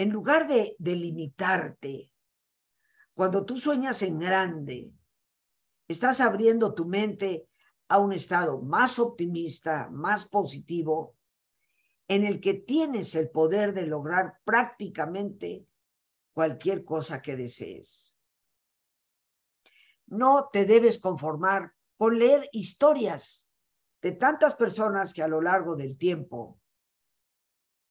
En 0.00 0.08
lugar 0.08 0.48
de, 0.48 0.76
delimitarte, 0.78 2.10
cuando 3.12 3.44
tú 3.44 3.58
sueñas 3.58 4.00
en 4.00 4.18
grande, 4.18 4.94
estás 5.88 6.22
abriendo 6.22 6.72
tu 6.72 6.86
mente 6.86 7.50
a 7.86 7.98
un 7.98 8.14
estado 8.14 8.62
más 8.62 8.98
optimista, 8.98 9.90
más 9.90 10.26
positivo, 10.26 11.18
en 12.08 12.24
el 12.24 12.40
que 12.40 12.54
tienes 12.54 13.14
el 13.14 13.28
poder 13.28 13.74
de 13.74 13.86
lograr 13.86 14.38
prácticamente 14.42 15.66
cualquier 16.32 16.82
cosa 16.82 17.20
que 17.20 17.36
desees. 17.36 18.16
No 20.06 20.48
te 20.50 20.64
debes 20.64 20.98
conformar 20.98 21.74
con 21.98 22.18
leer 22.18 22.48
historias 22.52 23.46
de 24.00 24.12
tantas 24.12 24.54
personas 24.54 25.12
que 25.12 25.22
a 25.22 25.28
lo 25.28 25.42
largo 25.42 25.76
del 25.76 25.98
tiempo 25.98 26.59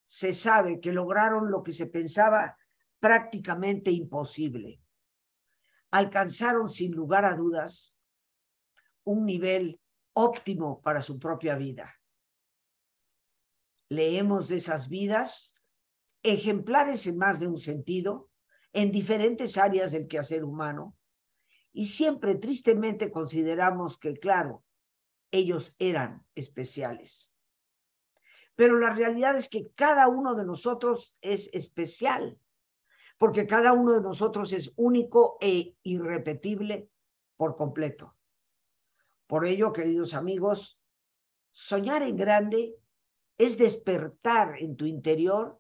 se 0.10 0.34
sabe 0.34 0.80
que 0.80 0.92
lograron 0.92 1.52
lo 1.52 1.62
que 1.62 1.72
se 1.72 1.86
pensaba 1.86 2.58
prácticamente 3.00 3.92
imposible. 3.92 4.82
Alcanzaron 5.92 6.68
sin 6.68 6.92
lugar 6.92 7.26
a 7.26 7.36
dudas 7.36 7.94
un 9.04 9.26
nivel 9.26 9.80
óptimo 10.14 10.82
para 10.82 11.04
su 11.04 11.20
propia 11.20 11.56
vida. 11.56 11.96
Leemos 13.88 14.50
de 14.50 14.58
esas 14.58 14.90
vidas 14.90 15.54
ejemplares 16.24 17.06
en 17.06 17.18
más 17.18 17.40
de 17.40 17.48
un 17.48 17.58
sentido, 17.58 18.30
en 18.74 18.92
diferentes 18.92 19.58
áreas 19.58 19.92
del 19.92 20.08
quehacer 20.08 20.44
humano, 20.44 20.98
y 21.72 21.86
siempre 21.86 22.36
tristemente 22.36 23.12
consideramos 23.12 24.00
que, 24.00 24.14
claro, 24.18 24.64
ellos 25.32 25.76
eran 25.78 26.26
especiales. 26.34 27.32
Pero 28.60 28.78
la 28.78 28.90
realidad 28.90 29.38
es 29.38 29.48
que 29.48 29.72
cada 29.74 30.10
uno 30.10 30.36
de 30.36 30.44
nosotros 30.44 31.16
es 31.22 31.50
especial, 31.54 32.38
porque 33.18 33.48
cada 33.48 33.72
uno 33.72 33.94
de 33.94 34.02
nosotros 34.02 34.52
es 34.52 34.74
único 34.76 35.38
e 35.40 35.78
irrepetible 35.84 36.90
por 37.38 37.56
completo. 37.56 38.18
Por 39.28 39.46
ello, 39.46 39.72
queridos 39.72 40.14
amigos, 40.14 40.78
soñar 41.52 42.04
en 42.04 42.18
grande 42.18 42.76
es 43.38 43.58
despertar 43.58 44.62
en 44.62 44.76
tu 44.76 44.86
interior 44.86 45.58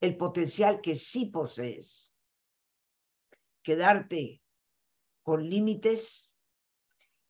el 0.00 0.16
potencial 0.16 0.80
que 0.80 0.96
sí 0.96 1.26
posees. 1.26 2.16
Quedarte 3.62 4.42
con 5.22 5.48
límites 5.48 6.34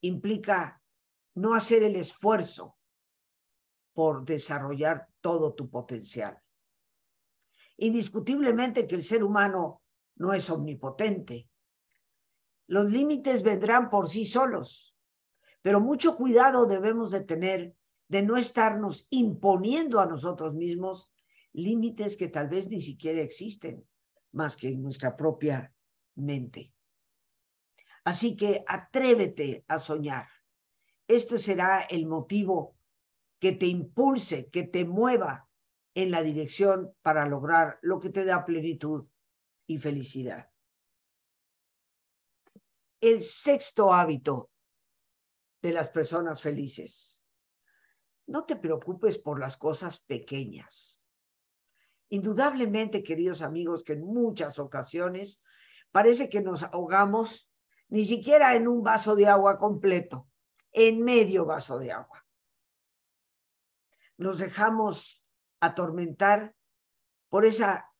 implica 0.00 0.82
no 1.34 1.52
hacer 1.52 1.82
el 1.82 1.96
esfuerzo 1.96 2.77
por 3.98 4.24
desarrollar 4.24 5.08
todo 5.20 5.54
tu 5.54 5.68
potencial. 5.68 6.40
Indiscutiblemente 7.78 8.86
que 8.86 8.94
el 8.94 9.02
ser 9.02 9.24
humano 9.24 9.82
no 10.14 10.32
es 10.32 10.48
omnipotente. 10.50 11.48
Los 12.68 12.92
límites 12.92 13.42
vendrán 13.42 13.90
por 13.90 14.08
sí 14.08 14.24
solos, 14.24 14.94
pero 15.62 15.80
mucho 15.80 16.16
cuidado 16.16 16.66
debemos 16.66 17.10
de 17.10 17.22
tener 17.22 17.74
de 18.06 18.22
no 18.22 18.36
estarnos 18.36 19.08
imponiendo 19.10 19.98
a 19.98 20.06
nosotros 20.06 20.54
mismos 20.54 21.10
límites 21.52 22.16
que 22.16 22.28
tal 22.28 22.46
vez 22.46 22.68
ni 22.68 22.80
siquiera 22.80 23.20
existen 23.20 23.84
más 24.30 24.56
que 24.56 24.68
en 24.68 24.80
nuestra 24.80 25.16
propia 25.16 25.74
mente. 26.14 26.72
Así 28.04 28.36
que 28.36 28.62
atrévete 28.64 29.64
a 29.66 29.80
soñar. 29.80 30.28
Este 31.08 31.36
será 31.38 31.80
el 31.80 32.06
motivo 32.06 32.77
que 33.38 33.52
te 33.52 33.66
impulse, 33.66 34.50
que 34.50 34.64
te 34.64 34.84
mueva 34.84 35.48
en 35.94 36.10
la 36.10 36.22
dirección 36.22 36.94
para 37.02 37.26
lograr 37.26 37.78
lo 37.82 37.98
que 37.98 38.10
te 38.10 38.24
da 38.24 38.44
plenitud 38.44 39.06
y 39.66 39.78
felicidad. 39.78 40.50
El 43.00 43.22
sexto 43.22 43.92
hábito 43.92 44.50
de 45.62 45.72
las 45.72 45.90
personas 45.90 46.42
felices. 46.42 47.20
No 48.26 48.44
te 48.44 48.56
preocupes 48.56 49.18
por 49.18 49.40
las 49.40 49.56
cosas 49.56 50.00
pequeñas. 50.00 51.00
Indudablemente, 52.10 53.02
queridos 53.02 53.42
amigos, 53.42 53.82
que 53.82 53.94
en 53.94 54.04
muchas 54.04 54.58
ocasiones 54.58 55.42
parece 55.90 56.28
que 56.28 56.40
nos 56.40 56.62
ahogamos 56.62 57.50
ni 57.88 58.04
siquiera 58.04 58.54
en 58.54 58.68
un 58.68 58.82
vaso 58.82 59.14
de 59.14 59.26
agua 59.26 59.58
completo 59.58 60.28
en 60.72 61.02
medio 61.02 61.44
vaso 61.44 61.78
de 61.78 61.92
agua. 61.92 62.27
Nos 64.18 64.38
dejamos 64.38 65.24
atormentar 65.60 66.54
por 67.30 67.46
esa 67.46 67.90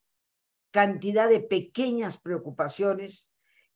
cantidad 0.71 1.27
de 1.27 1.39
pequeñas 1.39 2.19
preocupaciones 2.19 3.27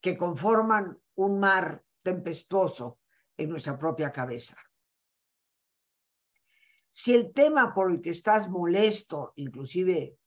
que 0.01 0.15
conforman 0.17 1.01
un 1.15 1.39
mar 1.39 1.83
tempestuoso 2.03 2.99
en 3.37 3.49
nuestra 3.49 3.79
propia 3.79 4.11
cabeza. 4.11 4.57
Si 6.91 7.15
el 7.15 7.33
tema 7.33 7.73
por 7.73 7.91
el 7.91 8.01
que 8.01 8.11
estás 8.11 8.47
molesto, 8.47 9.33
inclusive 9.35 10.17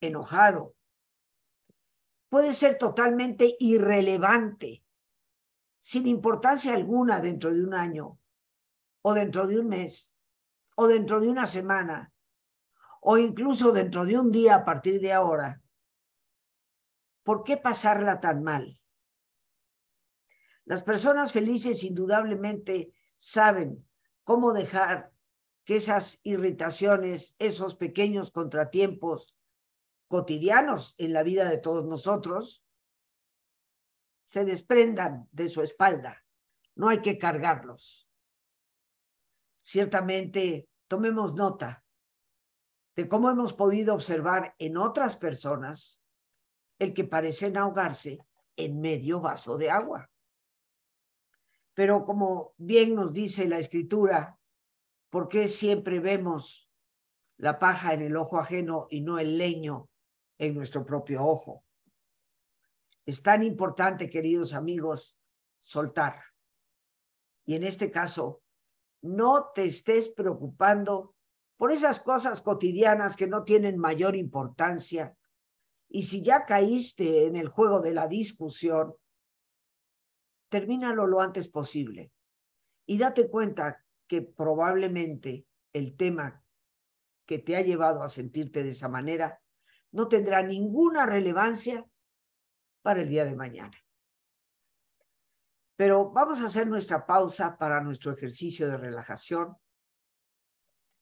enojado, 0.00 0.74
puede 2.28 2.52
ser 2.52 2.76
totalmente 2.76 3.56
irrelevante 3.58 4.84
sin 5.80 6.08
importancia 6.08 6.74
alguna 6.74 7.20
dentro 7.20 7.54
de 7.54 7.62
un 7.62 7.72
año, 7.72 8.18
o 9.02 9.14
dentro 9.14 9.46
de 9.46 9.60
un 9.60 9.68
mes, 9.68 10.12
o 10.76 10.86
dentro 10.86 11.20
de 11.20 11.28
una 11.28 11.46
semana, 11.46 12.12
o 13.00 13.18
incluso 13.18 13.72
dentro 13.72 14.04
de 14.04 14.18
un 14.18 14.30
día 14.30 14.54
a 14.56 14.64
partir 14.64 15.00
de 15.00 15.12
ahora. 15.12 15.60
¿Por 17.24 17.42
qué 17.42 17.56
pasarla 17.56 18.20
tan 18.20 18.42
mal? 18.42 18.80
Las 20.64 20.82
personas 20.82 21.32
felices 21.32 21.82
indudablemente 21.82 22.92
saben 23.18 23.88
cómo 24.24 24.52
dejar 24.52 25.12
que 25.64 25.76
esas 25.76 26.20
irritaciones, 26.22 27.34
esos 27.38 27.74
pequeños 27.74 28.30
contratiempos 28.30 29.34
cotidianos 30.08 30.94
en 30.98 31.12
la 31.12 31.22
vida 31.22 31.48
de 31.48 31.58
todos 31.58 31.86
nosotros, 31.86 32.64
se 34.24 34.44
desprendan 34.44 35.28
de 35.32 35.48
su 35.48 35.62
espalda. 35.62 36.24
No 36.74 36.88
hay 36.88 37.00
que 37.00 37.18
cargarlos. 37.18 38.05
Ciertamente, 39.68 40.68
tomemos 40.86 41.34
nota 41.34 41.84
de 42.94 43.08
cómo 43.08 43.30
hemos 43.30 43.52
podido 43.52 43.94
observar 43.94 44.54
en 44.58 44.76
otras 44.76 45.16
personas 45.16 46.00
el 46.78 46.94
que 46.94 47.02
parecen 47.02 47.56
ahogarse 47.56 48.20
en 48.54 48.80
medio 48.80 49.20
vaso 49.20 49.58
de 49.58 49.72
agua. 49.72 50.08
Pero 51.74 52.04
como 52.04 52.54
bien 52.56 52.94
nos 52.94 53.12
dice 53.12 53.48
la 53.48 53.58
escritura, 53.58 54.38
¿por 55.10 55.26
qué 55.26 55.48
siempre 55.48 55.98
vemos 55.98 56.70
la 57.36 57.58
paja 57.58 57.92
en 57.92 58.02
el 58.02 58.16
ojo 58.16 58.38
ajeno 58.38 58.86
y 58.88 59.00
no 59.00 59.18
el 59.18 59.36
leño 59.36 59.88
en 60.38 60.54
nuestro 60.54 60.86
propio 60.86 61.26
ojo? 61.26 61.64
Es 63.04 63.20
tan 63.20 63.42
importante, 63.42 64.08
queridos 64.08 64.52
amigos, 64.52 65.16
soltar. 65.60 66.22
Y 67.44 67.56
en 67.56 67.64
este 67.64 67.90
caso, 67.90 68.44
no 69.02 69.50
te 69.54 69.64
estés 69.64 70.08
preocupando 70.08 71.14
por 71.56 71.72
esas 71.72 72.00
cosas 72.00 72.42
cotidianas 72.42 73.16
que 73.16 73.26
no 73.26 73.44
tienen 73.44 73.78
mayor 73.78 74.16
importancia. 74.16 75.16
Y 75.88 76.02
si 76.02 76.22
ya 76.22 76.44
caíste 76.44 77.26
en 77.26 77.36
el 77.36 77.48
juego 77.48 77.80
de 77.80 77.92
la 77.92 78.08
discusión, 78.08 78.94
termínalo 80.48 81.06
lo 81.06 81.20
antes 81.20 81.48
posible. 81.48 82.12
Y 82.86 82.98
date 82.98 83.28
cuenta 83.28 83.84
que 84.06 84.22
probablemente 84.22 85.46
el 85.72 85.96
tema 85.96 86.42
que 87.26 87.38
te 87.38 87.56
ha 87.56 87.60
llevado 87.60 88.02
a 88.02 88.08
sentirte 88.08 88.62
de 88.62 88.70
esa 88.70 88.88
manera 88.88 89.40
no 89.92 90.08
tendrá 90.08 90.42
ninguna 90.42 91.06
relevancia 91.06 91.84
para 92.82 93.02
el 93.02 93.08
día 93.08 93.24
de 93.24 93.34
mañana. 93.34 93.76
Pero 95.76 96.10
vamos 96.10 96.40
a 96.40 96.46
hacer 96.46 96.66
nuestra 96.66 97.06
pausa 97.06 97.58
para 97.58 97.82
nuestro 97.82 98.12
ejercicio 98.12 98.68
de 98.68 98.78
relajación. 98.78 99.56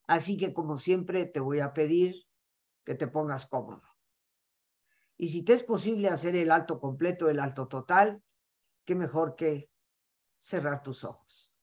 Así 0.07 0.37
que, 0.37 0.53
como 0.53 0.77
siempre, 0.77 1.27
te 1.27 1.41
voy 1.41 1.61
a 1.61 1.73
pedir 1.73 2.27
que 2.85 2.95
te 2.95 3.07
pongas 3.07 3.47
cómodo. 3.47 3.83
Y 5.17 5.29
si 5.29 5.45
te 5.45 5.53
es 5.53 5.63
posible 5.63 6.09
hacer 6.09 6.35
el 6.35 6.51
alto 6.51 6.81
completo, 6.81 7.31
el 7.31 7.39
alto 7.39 7.69
total, 7.69 8.23
qué 8.85 8.97
mejor 8.97 9.37
que 9.37 9.71
cerrar 10.41 10.83
tus 10.83 11.05
ojos. 11.05 11.55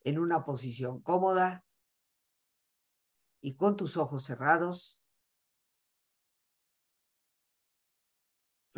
En 0.00 0.18
una 0.18 0.44
posición 0.44 1.00
cómoda 1.00 1.64
y 3.40 3.56
con 3.56 3.76
tus 3.76 3.96
ojos 3.96 4.24
cerrados, 4.24 5.02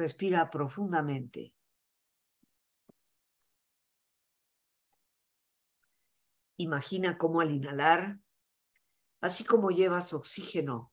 respira 0.00 0.50
profundamente. 0.50 1.54
Imagina 6.56 7.18
cómo 7.18 7.42
al 7.42 7.50
inhalar, 7.50 8.18
así 9.20 9.44
como 9.44 9.70
llevas 9.70 10.14
oxígeno 10.14 10.90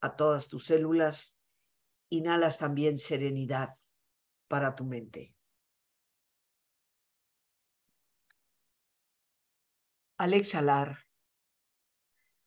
a 0.00 0.16
todas 0.16 0.48
tus 0.48 0.64
células, 0.64 1.36
inhalas 2.08 2.58
también 2.58 2.98
serenidad 2.98 3.76
para 4.48 4.74
tu 4.74 4.84
mente. 4.84 5.34
Al 10.16 10.32
exhalar, 10.32 11.04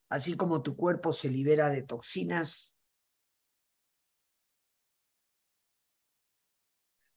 así 0.10 0.36
como 0.36 0.64
tu 0.64 0.76
cuerpo 0.76 1.14
se 1.14 1.30
libera 1.30 1.70
de 1.70 1.84
toxinas, 1.84 2.75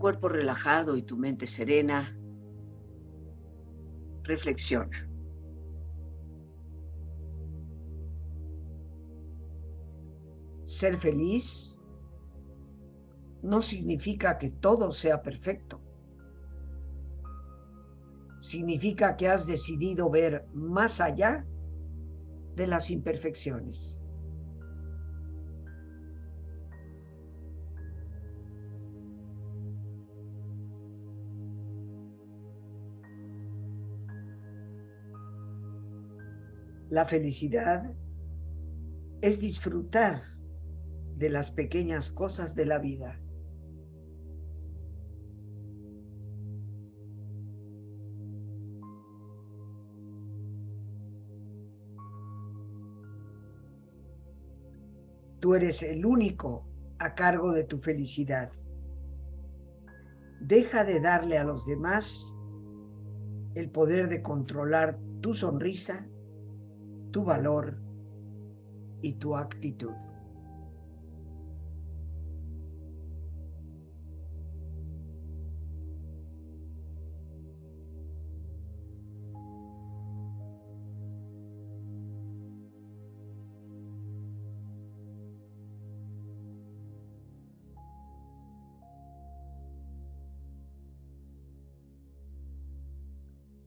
Cuerpo 0.00 0.28
relajado 0.28 0.96
y 0.96 1.02
tu 1.02 1.16
mente 1.16 1.46
serena, 1.46 2.16
reflexiona. 4.24 5.08
Ser 10.64 10.98
feliz 10.98 11.78
no 13.42 13.60
significa 13.60 14.38
que 14.38 14.50
todo 14.50 14.90
sea 14.90 15.22
perfecto. 15.22 15.80
Significa 18.40 19.16
que 19.16 19.28
has 19.28 19.46
decidido 19.46 20.08
ver 20.08 20.46
más 20.54 21.00
allá 21.00 21.44
de 22.56 22.66
las 22.66 22.90
imperfecciones. 22.90 23.99
La 36.90 37.04
felicidad 37.04 37.94
es 39.20 39.40
disfrutar 39.40 40.22
de 41.16 41.30
las 41.30 41.52
pequeñas 41.52 42.10
cosas 42.10 42.56
de 42.56 42.66
la 42.66 42.78
vida. 42.80 43.16
Tú 55.38 55.54
eres 55.54 55.84
el 55.84 56.04
único 56.04 56.66
a 56.98 57.14
cargo 57.14 57.52
de 57.52 57.62
tu 57.62 57.78
felicidad. 57.78 58.50
Deja 60.40 60.82
de 60.82 60.98
darle 60.98 61.38
a 61.38 61.44
los 61.44 61.64
demás 61.66 62.34
el 63.54 63.70
poder 63.70 64.08
de 64.08 64.22
controlar 64.22 64.98
tu 65.20 65.34
sonrisa 65.34 66.09
tu 67.10 67.24
valor 67.24 67.76
y 69.02 69.14
tu 69.14 69.36
actitud. 69.36 69.94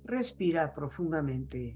Respira 0.05 0.73
profundamente 0.75 1.75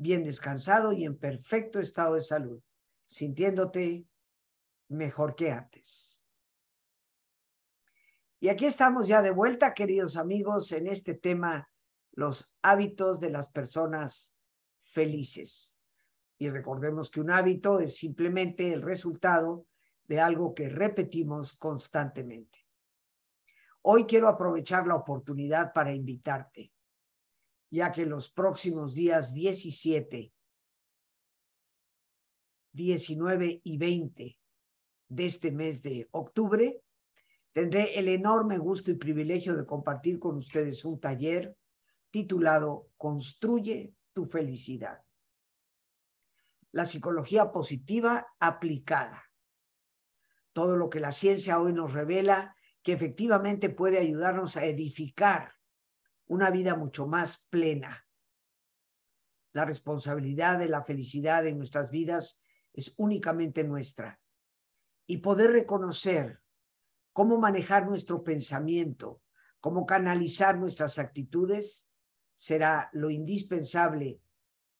bien 0.00 0.24
descansado 0.24 0.92
y 0.92 1.04
en 1.04 1.18
perfecto 1.18 1.78
estado 1.78 2.14
de 2.14 2.22
salud, 2.22 2.62
sintiéndote 3.06 4.06
mejor 4.88 5.34
que 5.34 5.52
antes. 5.52 6.18
Y 8.40 8.48
aquí 8.48 8.64
estamos 8.64 9.08
ya 9.08 9.20
de 9.20 9.30
vuelta, 9.30 9.74
queridos 9.74 10.16
amigos, 10.16 10.72
en 10.72 10.86
este 10.86 11.12
tema, 11.12 11.68
los 12.12 12.50
hábitos 12.62 13.20
de 13.20 13.28
las 13.28 13.50
personas 13.50 14.32
felices. 14.84 15.76
Y 16.38 16.48
recordemos 16.48 17.10
que 17.10 17.20
un 17.20 17.30
hábito 17.30 17.78
es 17.78 17.96
simplemente 17.96 18.72
el 18.72 18.80
resultado 18.80 19.66
de 20.04 20.18
algo 20.18 20.54
que 20.54 20.70
repetimos 20.70 21.52
constantemente. 21.52 22.58
Hoy 23.82 24.06
quiero 24.06 24.28
aprovechar 24.28 24.86
la 24.86 24.94
oportunidad 24.94 25.74
para 25.74 25.92
invitarte 25.92 26.72
ya 27.70 27.92
que 27.92 28.04
los 28.04 28.28
próximos 28.28 28.94
días 28.94 29.32
17, 29.32 30.32
19 32.72 33.60
y 33.64 33.78
20 33.78 34.38
de 35.08 35.24
este 35.24 35.50
mes 35.50 35.82
de 35.82 36.08
octubre, 36.10 36.82
tendré 37.52 37.98
el 37.98 38.08
enorme 38.08 38.58
gusto 38.58 38.90
y 38.90 38.94
privilegio 38.94 39.56
de 39.56 39.66
compartir 39.66 40.18
con 40.18 40.36
ustedes 40.36 40.84
un 40.84 41.00
taller 41.00 41.56
titulado 42.10 42.88
Construye 42.96 43.94
tu 44.12 44.26
felicidad. 44.26 45.02
La 46.72 46.84
psicología 46.84 47.50
positiva 47.50 48.26
aplicada. 48.38 49.24
Todo 50.52 50.76
lo 50.76 50.90
que 50.90 51.00
la 51.00 51.12
ciencia 51.12 51.60
hoy 51.60 51.72
nos 51.72 51.92
revela 51.92 52.56
que 52.82 52.92
efectivamente 52.92 53.68
puede 53.68 53.98
ayudarnos 53.98 54.56
a 54.56 54.64
edificar 54.64 55.52
una 56.30 56.50
vida 56.50 56.76
mucho 56.76 57.08
más 57.08 57.44
plena. 57.50 58.06
La 59.52 59.64
responsabilidad 59.64 60.60
de 60.60 60.68
la 60.68 60.84
felicidad 60.84 61.44
en 61.44 61.58
nuestras 61.58 61.90
vidas 61.90 62.40
es 62.72 62.94
únicamente 62.98 63.64
nuestra. 63.64 64.20
Y 65.08 65.16
poder 65.16 65.50
reconocer 65.50 66.40
cómo 67.12 67.36
manejar 67.36 67.88
nuestro 67.88 68.22
pensamiento, 68.22 69.22
cómo 69.58 69.86
canalizar 69.86 70.56
nuestras 70.56 71.00
actitudes, 71.00 71.88
será 72.36 72.90
lo 72.92 73.10
indispensable 73.10 74.20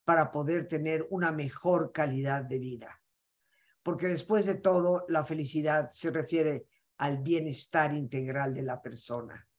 para 0.05 0.31
poder 0.31 0.69
tener 0.69 1.05
una 1.11 1.33
mejor 1.33 1.91
calidad 1.91 2.45
de 2.45 2.61
vida. 2.61 3.03
Porque 3.83 4.07
después 4.07 4.47
de 4.47 4.55
todo, 4.55 5.05
la 5.09 5.25
felicidad 5.25 5.91
se 5.91 6.13
refiere 6.13 6.69
al 6.99 7.19
bienestar 7.19 7.93
integral 7.93 8.55
de 8.55 8.63
la 8.63 8.81
persona. 8.81 9.50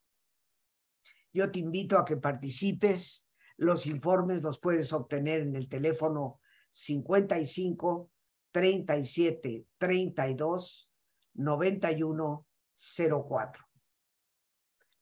Yo 1.33 1.51
te 1.51 1.59
invito 1.59 1.97
a 1.97 2.05
que 2.05 2.17
participes. 2.17 3.27
Los 3.57 3.85
informes 3.85 4.41
los 4.41 4.59
puedes 4.59 4.91
obtener 4.91 5.41
en 5.41 5.55
el 5.55 5.69
teléfono 5.69 6.39
55 6.71 8.09
37 8.51 9.65
32 9.77 10.91
91 11.33 12.47
04. 12.75 13.65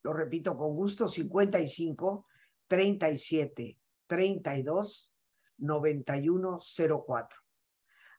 Lo 0.03 0.13
repito 0.13 0.57
con 0.57 0.75
gusto, 0.75 1.07
55 1.07 2.27
37 2.67 3.79
32 4.07 5.13
91 5.57 6.59
04. 7.05 7.39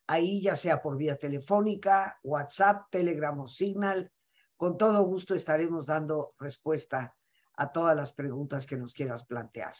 Ahí 0.07 0.43
ya 0.43 0.57
sea 0.57 0.83
por 0.83 0.97
vía 0.97 1.17
telefónica, 1.17 2.19
WhatsApp, 2.25 2.91
Telegram 2.91 3.39
o 3.39 3.47
Signal, 3.47 4.11
con 4.57 4.77
todo 4.77 5.05
gusto 5.05 5.35
estaremos 5.35 5.87
dando 5.87 6.35
respuesta 6.39 7.17
a 7.61 7.73
todas 7.73 7.95
las 7.95 8.11
preguntas 8.11 8.65
que 8.65 8.79
nos 8.79 8.95
quieras 8.95 9.27
plantear. 9.27 9.75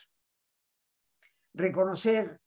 Reconocer 1.55 2.39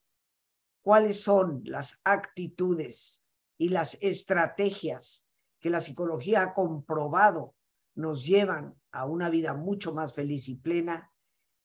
cuáles 0.84 1.22
son 1.22 1.63
las 1.65 2.00
actitudes 2.04 3.26
y 3.58 3.69
las 3.69 3.98
estrategias 4.00 5.26
que 5.60 5.72
la 5.72 5.80
psicología 5.80 6.43
ha 6.43 6.54
comprobado 6.54 7.56
nos 7.96 8.24
llevan 8.24 8.80
a 8.91 9.08
una 9.08 9.32
vida 9.32 9.56
mucho 9.56 9.91
más 9.91 10.13
feliz 10.13 10.48
y 10.50 10.56
plena, 10.56 11.12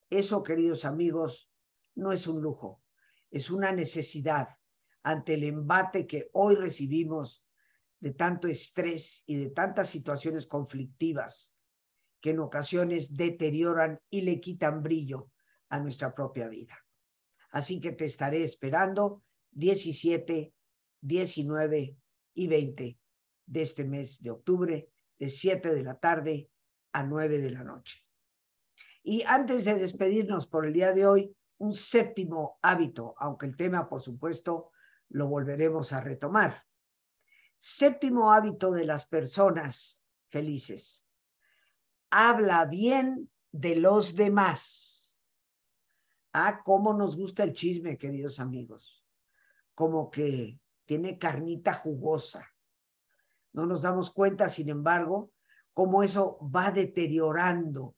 eso, 0.09 0.43
queridos 0.43 0.87
amigos, 0.87 1.51
no 1.95 2.13
es 2.13 2.27
un 2.27 2.41
lujo, 2.41 2.81
es 3.31 3.51
una 3.51 3.71
necesidad 3.73 4.49
ante 5.03 5.35
el 5.35 5.45
embate 5.45 6.07
que 6.07 6.31
hoy 6.33 6.55
recibimos 6.55 7.45
de 8.01 8.15
tanto 8.15 8.49
estrés 8.49 9.25
y 9.27 9.37
de 9.37 9.51
tantas 9.51 9.91
situaciones 9.91 10.47
conflictivas 10.47 11.55
que 12.21 12.31
en 12.31 12.41
ocasiones 12.41 13.17
deterioran 13.17 14.01
y 14.11 14.23
le 14.23 14.41
quitan 14.41 14.83
brillo 14.83 15.31
a 15.69 15.79
nuestra 15.79 16.15
propia 16.15 16.49
vida. 16.49 16.77
Así 17.51 17.81
que 17.81 17.93
te 17.93 18.05
estaré 18.05 18.43
esperando 18.43 19.23
17, 19.53 20.53
19 21.01 21.97
y 22.35 22.47
20 22.47 22.99
de 23.47 23.63
este 23.63 23.85
mes 23.85 24.21
de 24.23 24.31
octubre, 24.31 24.91
de 25.19 25.29
7 25.31 25.75
de 25.75 25.83
la 25.83 25.99
tarde 25.99 26.51
a 26.93 27.03
9 27.03 27.39
de 27.41 27.51
la 27.51 27.65
noche. 27.65 28.05
Y 29.03 29.23
antes 29.23 29.65
de 29.65 29.75
despedirnos 29.75 30.47
por 30.47 30.67
el 30.67 30.73
día 30.73 30.93
de 30.93 31.07
hoy, 31.07 31.35
un 31.59 31.75
séptimo 31.75 32.59
hábito, 32.63 33.15
aunque 33.19 33.47
el 33.47 33.57
tema, 33.57 33.89
por 33.89 34.01
supuesto, 34.01 34.71
lo 35.09 35.27
volveremos 35.27 35.93
a 35.93 36.01
retomar. 36.01 36.65
Séptimo 37.59 38.33
hábito 38.33 38.71
de 38.71 38.85
las 38.85 39.07
personas 39.07 40.01
felices. 40.29 41.08
Habla 42.11 42.65
bien 42.65 43.31
de 43.53 43.77
los 43.77 44.15
demás. 44.15 45.09
Ah, 46.33 46.63
cómo 46.65 46.93
nos 46.93 47.17
gusta 47.17 47.43
el 47.43 47.53
chisme, 47.53 47.99
queridos 47.99 48.39
amigos. 48.41 49.05
Como 49.75 50.11
que 50.11 50.61
tiene 50.85 51.19
carnita 51.19 51.75
jugosa. 51.75 52.47
No 53.53 53.67
nos 53.67 53.83
damos 53.83 54.11
cuenta, 54.11 54.49
sin 54.49 54.69
embargo, 54.69 55.33
cómo 55.73 56.03
eso 56.03 56.39
va 56.55 56.71
deteriorando 56.71 57.97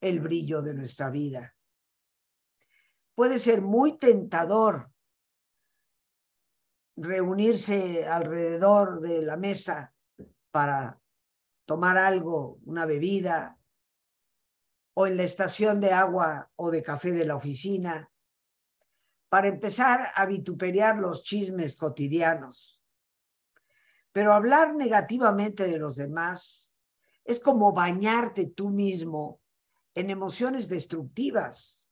el 0.00 0.20
brillo 0.20 0.62
de 0.62 0.74
nuestra 0.74 1.10
vida. 1.10 1.54
Puede 3.14 3.38
ser 3.38 3.62
muy 3.62 3.98
tentador 3.98 4.90
reunirse 6.96 8.06
alrededor 8.06 9.00
de 9.00 9.22
la 9.22 9.36
mesa 9.36 9.94
para 10.50 11.00
tomar 11.66 11.98
algo, 11.98 12.58
una 12.64 12.86
bebida, 12.86 13.58
o 14.94 15.06
en 15.06 15.18
la 15.18 15.24
estación 15.24 15.78
de 15.78 15.92
agua 15.92 16.50
o 16.56 16.70
de 16.70 16.82
café 16.82 17.12
de 17.12 17.26
la 17.26 17.36
oficina, 17.36 18.10
para 19.28 19.48
empezar 19.48 20.12
a 20.14 20.24
vituperiar 20.24 20.96
los 20.96 21.22
chismes 21.22 21.76
cotidianos. 21.76 22.80
Pero 24.12 24.32
hablar 24.32 24.74
negativamente 24.74 25.66
de 25.66 25.78
los 25.78 25.96
demás 25.96 26.72
es 27.24 27.40
como 27.40 27.72
bañarte 27.72 28.46
tú 28.46 28.70
mismo 28.70 29.42
en 29.94 30.10
emociones 30.10 30.68
destructivas. 30.68 31.86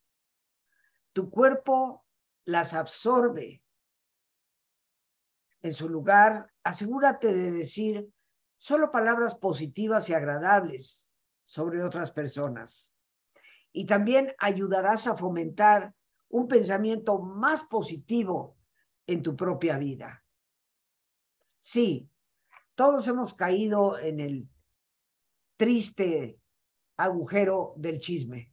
Tu 1.12 1.28
cuerpo 1.28 2.06
las 2.44 2.72
absorbe 2.72 3.62
en 5.60 5.74
su 5.74 5.88
lugar, 5.88 6.52
asegúrate 6.62 7.34
de 7.34 7.50
decir 7.50 8.08
solo 8.58 8.90
palabras 8.90 9.34
positivas 9.34 10.08
y 10.08 10.14
agradables 10.14 11.06
sobre 11.44 11.82
otras 11.82 12.10
personas. 12.10 12.92
Y 13.72 13.86
también 13.86 14.34
ayudarás 14.38 15.06
a 15.06 15.16
fomentar 15.16 15.94
un 16.28 16.48
pensamiento 16.48 17.18
más 17.18 17.62
positivo 17.64 18.56
en 19.06 19.22
tu 19.22 19.36
propia 19.36 19.78
vida. 19.78 20.24
Sí, 21.60 22.10
todos 22.74 23.06
hemos 23.08 23.34
caído 23.34 23.98
en 23.98 24.20
el 24.20 24.48
triste 25.56 26.40
agujero 26.96 27.74
del 27.76 27.98
chisme, 27.98 28.52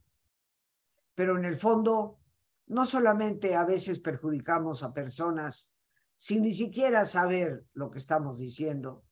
pero 1.14 1.36
en 1.36 1.44
el 1.44 1.56
fondo 1.56 2.18
no 2.66 2.84
solamente 2.84 3.54
a 3.54 3.64
veces 3.64 3.98
perjudicamos 4.00 4.82
a 4.82 4.92
personas 4.92 5.70
sin 6.16 6.42
ni 6.42 6.52
siquiera 6.52 7.04
saber 7.04 7.66
lo 7.74 7.90
que 7.90 7.98
estamos 7.98 8.38
diciendo, 8.38 9.04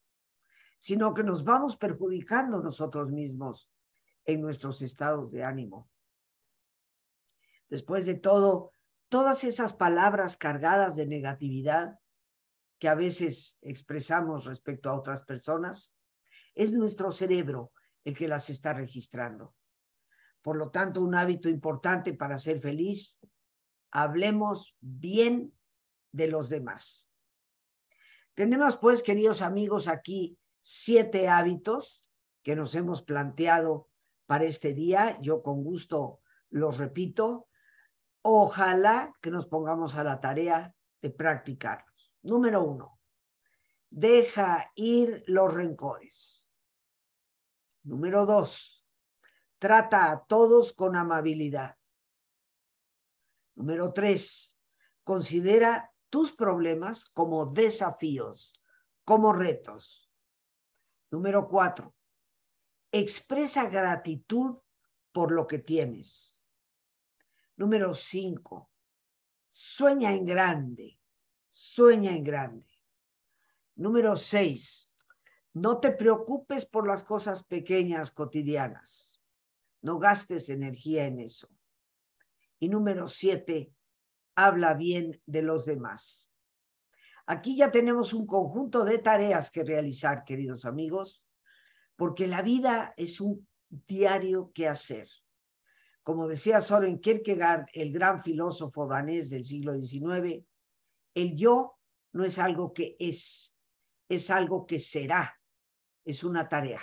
sino 0.81 1.13
que 1.13 1.23
nos 1.23 1.45
vamos 1.45 1.77
perjudicando 1.77 2.63
nosotros 2.63 3.11
mismos 3.11 3.71
en 4.25 4.41
nuestros 4.41 4.81
estados 4.81 5.31
de 5.31 5.45
ánimo. 5.45 5.91
Después 7.69 8.07
de 8.07 8.15
todo, 8.15 8.73
todas 9.11 9.45
esas 9.45 9.75
palabras 9.75 10.39
cargadas 10.39 10.97
de 10.97 11.07
negatividad 11.07 12.01
que 12.79 12.89
a 12.89 12.95
veces 12.95 13.59
expresamos 13.61 14.47
respecto 14.47 14.89
a 14.89 14.99
otras 14.99 15.23
personas, 15.23 15.95
es 16.55 16.73
nuestro 16.73 17.13
cerebro 17.13 17.73
el 18.03 18.17
que 18.17 18.27
las 18.27 18.49
está 18.49 18.73
registrando. 18.73 19.55
Por 20.41 20.57
lo 20.57 20.71
tanto, 20.71 21.03
un 21.03 21.15
hábito 21.15 21.51
importante 21.51 22.15
para 22.15 22.39
ser 22.39 22.59
feliz, 22.59 23.21
hablemos 23.91 24.75
bien 24.81 25.53
de 26.11 26.29
los 26.29 26.49
demás. 26.49 27.07
Tenemos 28.33 28.79
pues, 28.79 29.03
queridos 29.03 29.43
amigos, 29.43 29.87
aquí 29.87 30.39
siete 30.63 31.29
hábitos 31.29 32.07
que 32.43 32.57
nos 32.57 32.75
hemos 32.75 33.03
planteado 33.03 33.89
para 34.27 34.45
este 34.45 34.75
día. 34.75 35.19
Yo 35.21 35.43
con 35.43 35.63
gusto 35.65 36.21
los 36.51 36.79
repito. 36.79 37.49
Ojalá 38.23 39.13
que 39.21 39.31
nos 39.31 39.47
pongamos 39.47 39.97
a 39.97 40.05
la 40.05 40.21
tarea 40.21 40.75
de 41.01 41.11
practicarlos. 41.11 42.13
Número 42.23 42.63
uno, 42.63 43.01
deja 43.89 44.71
ir 44.75 45.25
los 45.27 45.53
rencores. 45.53 46.47
Número 47.83 48.27
dos, 48.27 48.87
trata 49.59 50.11
a 50.11 50.25
todos 50.27 50.75
con 50.75 50.97
amabilidad. 50.97 51.77
Número 53.55 53.93
tres, 53.93 54.59
considera 55.03 55.91
tus 56.11 56.33
problemas 56.33 57.07
como 57.07 57.47
desafíos, 57.47 58.63
como 59.05 59.33
retos. 59.33 60.10
Número 61.11 61.49
cuatro, 61.49 61.95
expresa 62.93 63.69
gratitud 63.69 64.59
por 65.13 65.33
lo 65.33 65.47
que 65.47 65.59
tienes. 65.59 66.41
Número 67.57 67.95
cinco, 67.95 68.71
sueña 69.49 70.15
en 70.15 70.25
grande, 70.25 71.01
sueña 71.51 72.13
en 72.13 72.23
grande. 72.23 72.71
Número 73.75 74.17
seis, 74.17 74.97
no 75.53 75.81
te 75.81 75.91
preocupes 75.91 76.65
por 76.65 76.87
las 76.87 77.03
cosas 77.03 77.43
pequeñas 77.43 78.13
cotidianas. 78.13 79.21
No 79.83 79.99
gastes 79.99 80.49
energía 80.49 81.07
en 81.07 81.21
eso. 81.21 81.49
Y 82.61 82.69
número 82.69 83.09
siete, 83.09 83.75
habla 84.37 84.75
bien 84.75 85.21
de 85.27 85.43
los 85.43 85.65
demás. 85.65 86.30
Aquí 87.31 87.55
ya 87.57 87.71
tenemos 87.71 88.13
un 88.13 88.27
conjunto 88.27 88.85
de 88.85 88.99
tareas 88.99 89.53
que 89.53 89.63
realizar, 89.63 90.25
queridos 90.25 90.65
amigos, 90.65 91.23
porque 91.95 92.27
la 92.27 92.43
vida 92.43 92.93
es 92.97 93.21
un 93.21 93.47
diario 93.69 94.51
que 94.53 94.67
hacer. 94.67 95.09
Como 96.03 96.27
decía 96.27 96.61
Soren 96.61 96.99
Kierkegaard, 96.99 97.67
el 97.73 97.93
gran 97.93 98.21
filósofo 98.21 98.89
danés 98.89 99.31
del 99.31 99.45
siglo 99.45 99.75
XIX, 99.75 100.45
el 101.15 101.37
yo 101.37 101.79
no 102.15 102.25
es 102.25 102.37
algo 102.41 102.73
que 102.73 102.97
es, 102.99 103.57
es 104.09 104.29
algo 104.31 104.67
que 104.67 104.81
será, 104.81 105.41
es 106.05 106.25
una 106.25 106.49
tarea. 106.49 106.83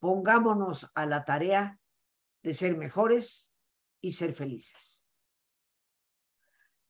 Pongámonos 0.00 0.90
a 0.96 1.06
la 1.06 1.24
tarea 1.24 1.78
de 2.42 2.54
ser 2.54 2.76
mejores 2.76 3.54
y 4.00 4.10
ser 4.14 4.34
felices. 4.34 5.01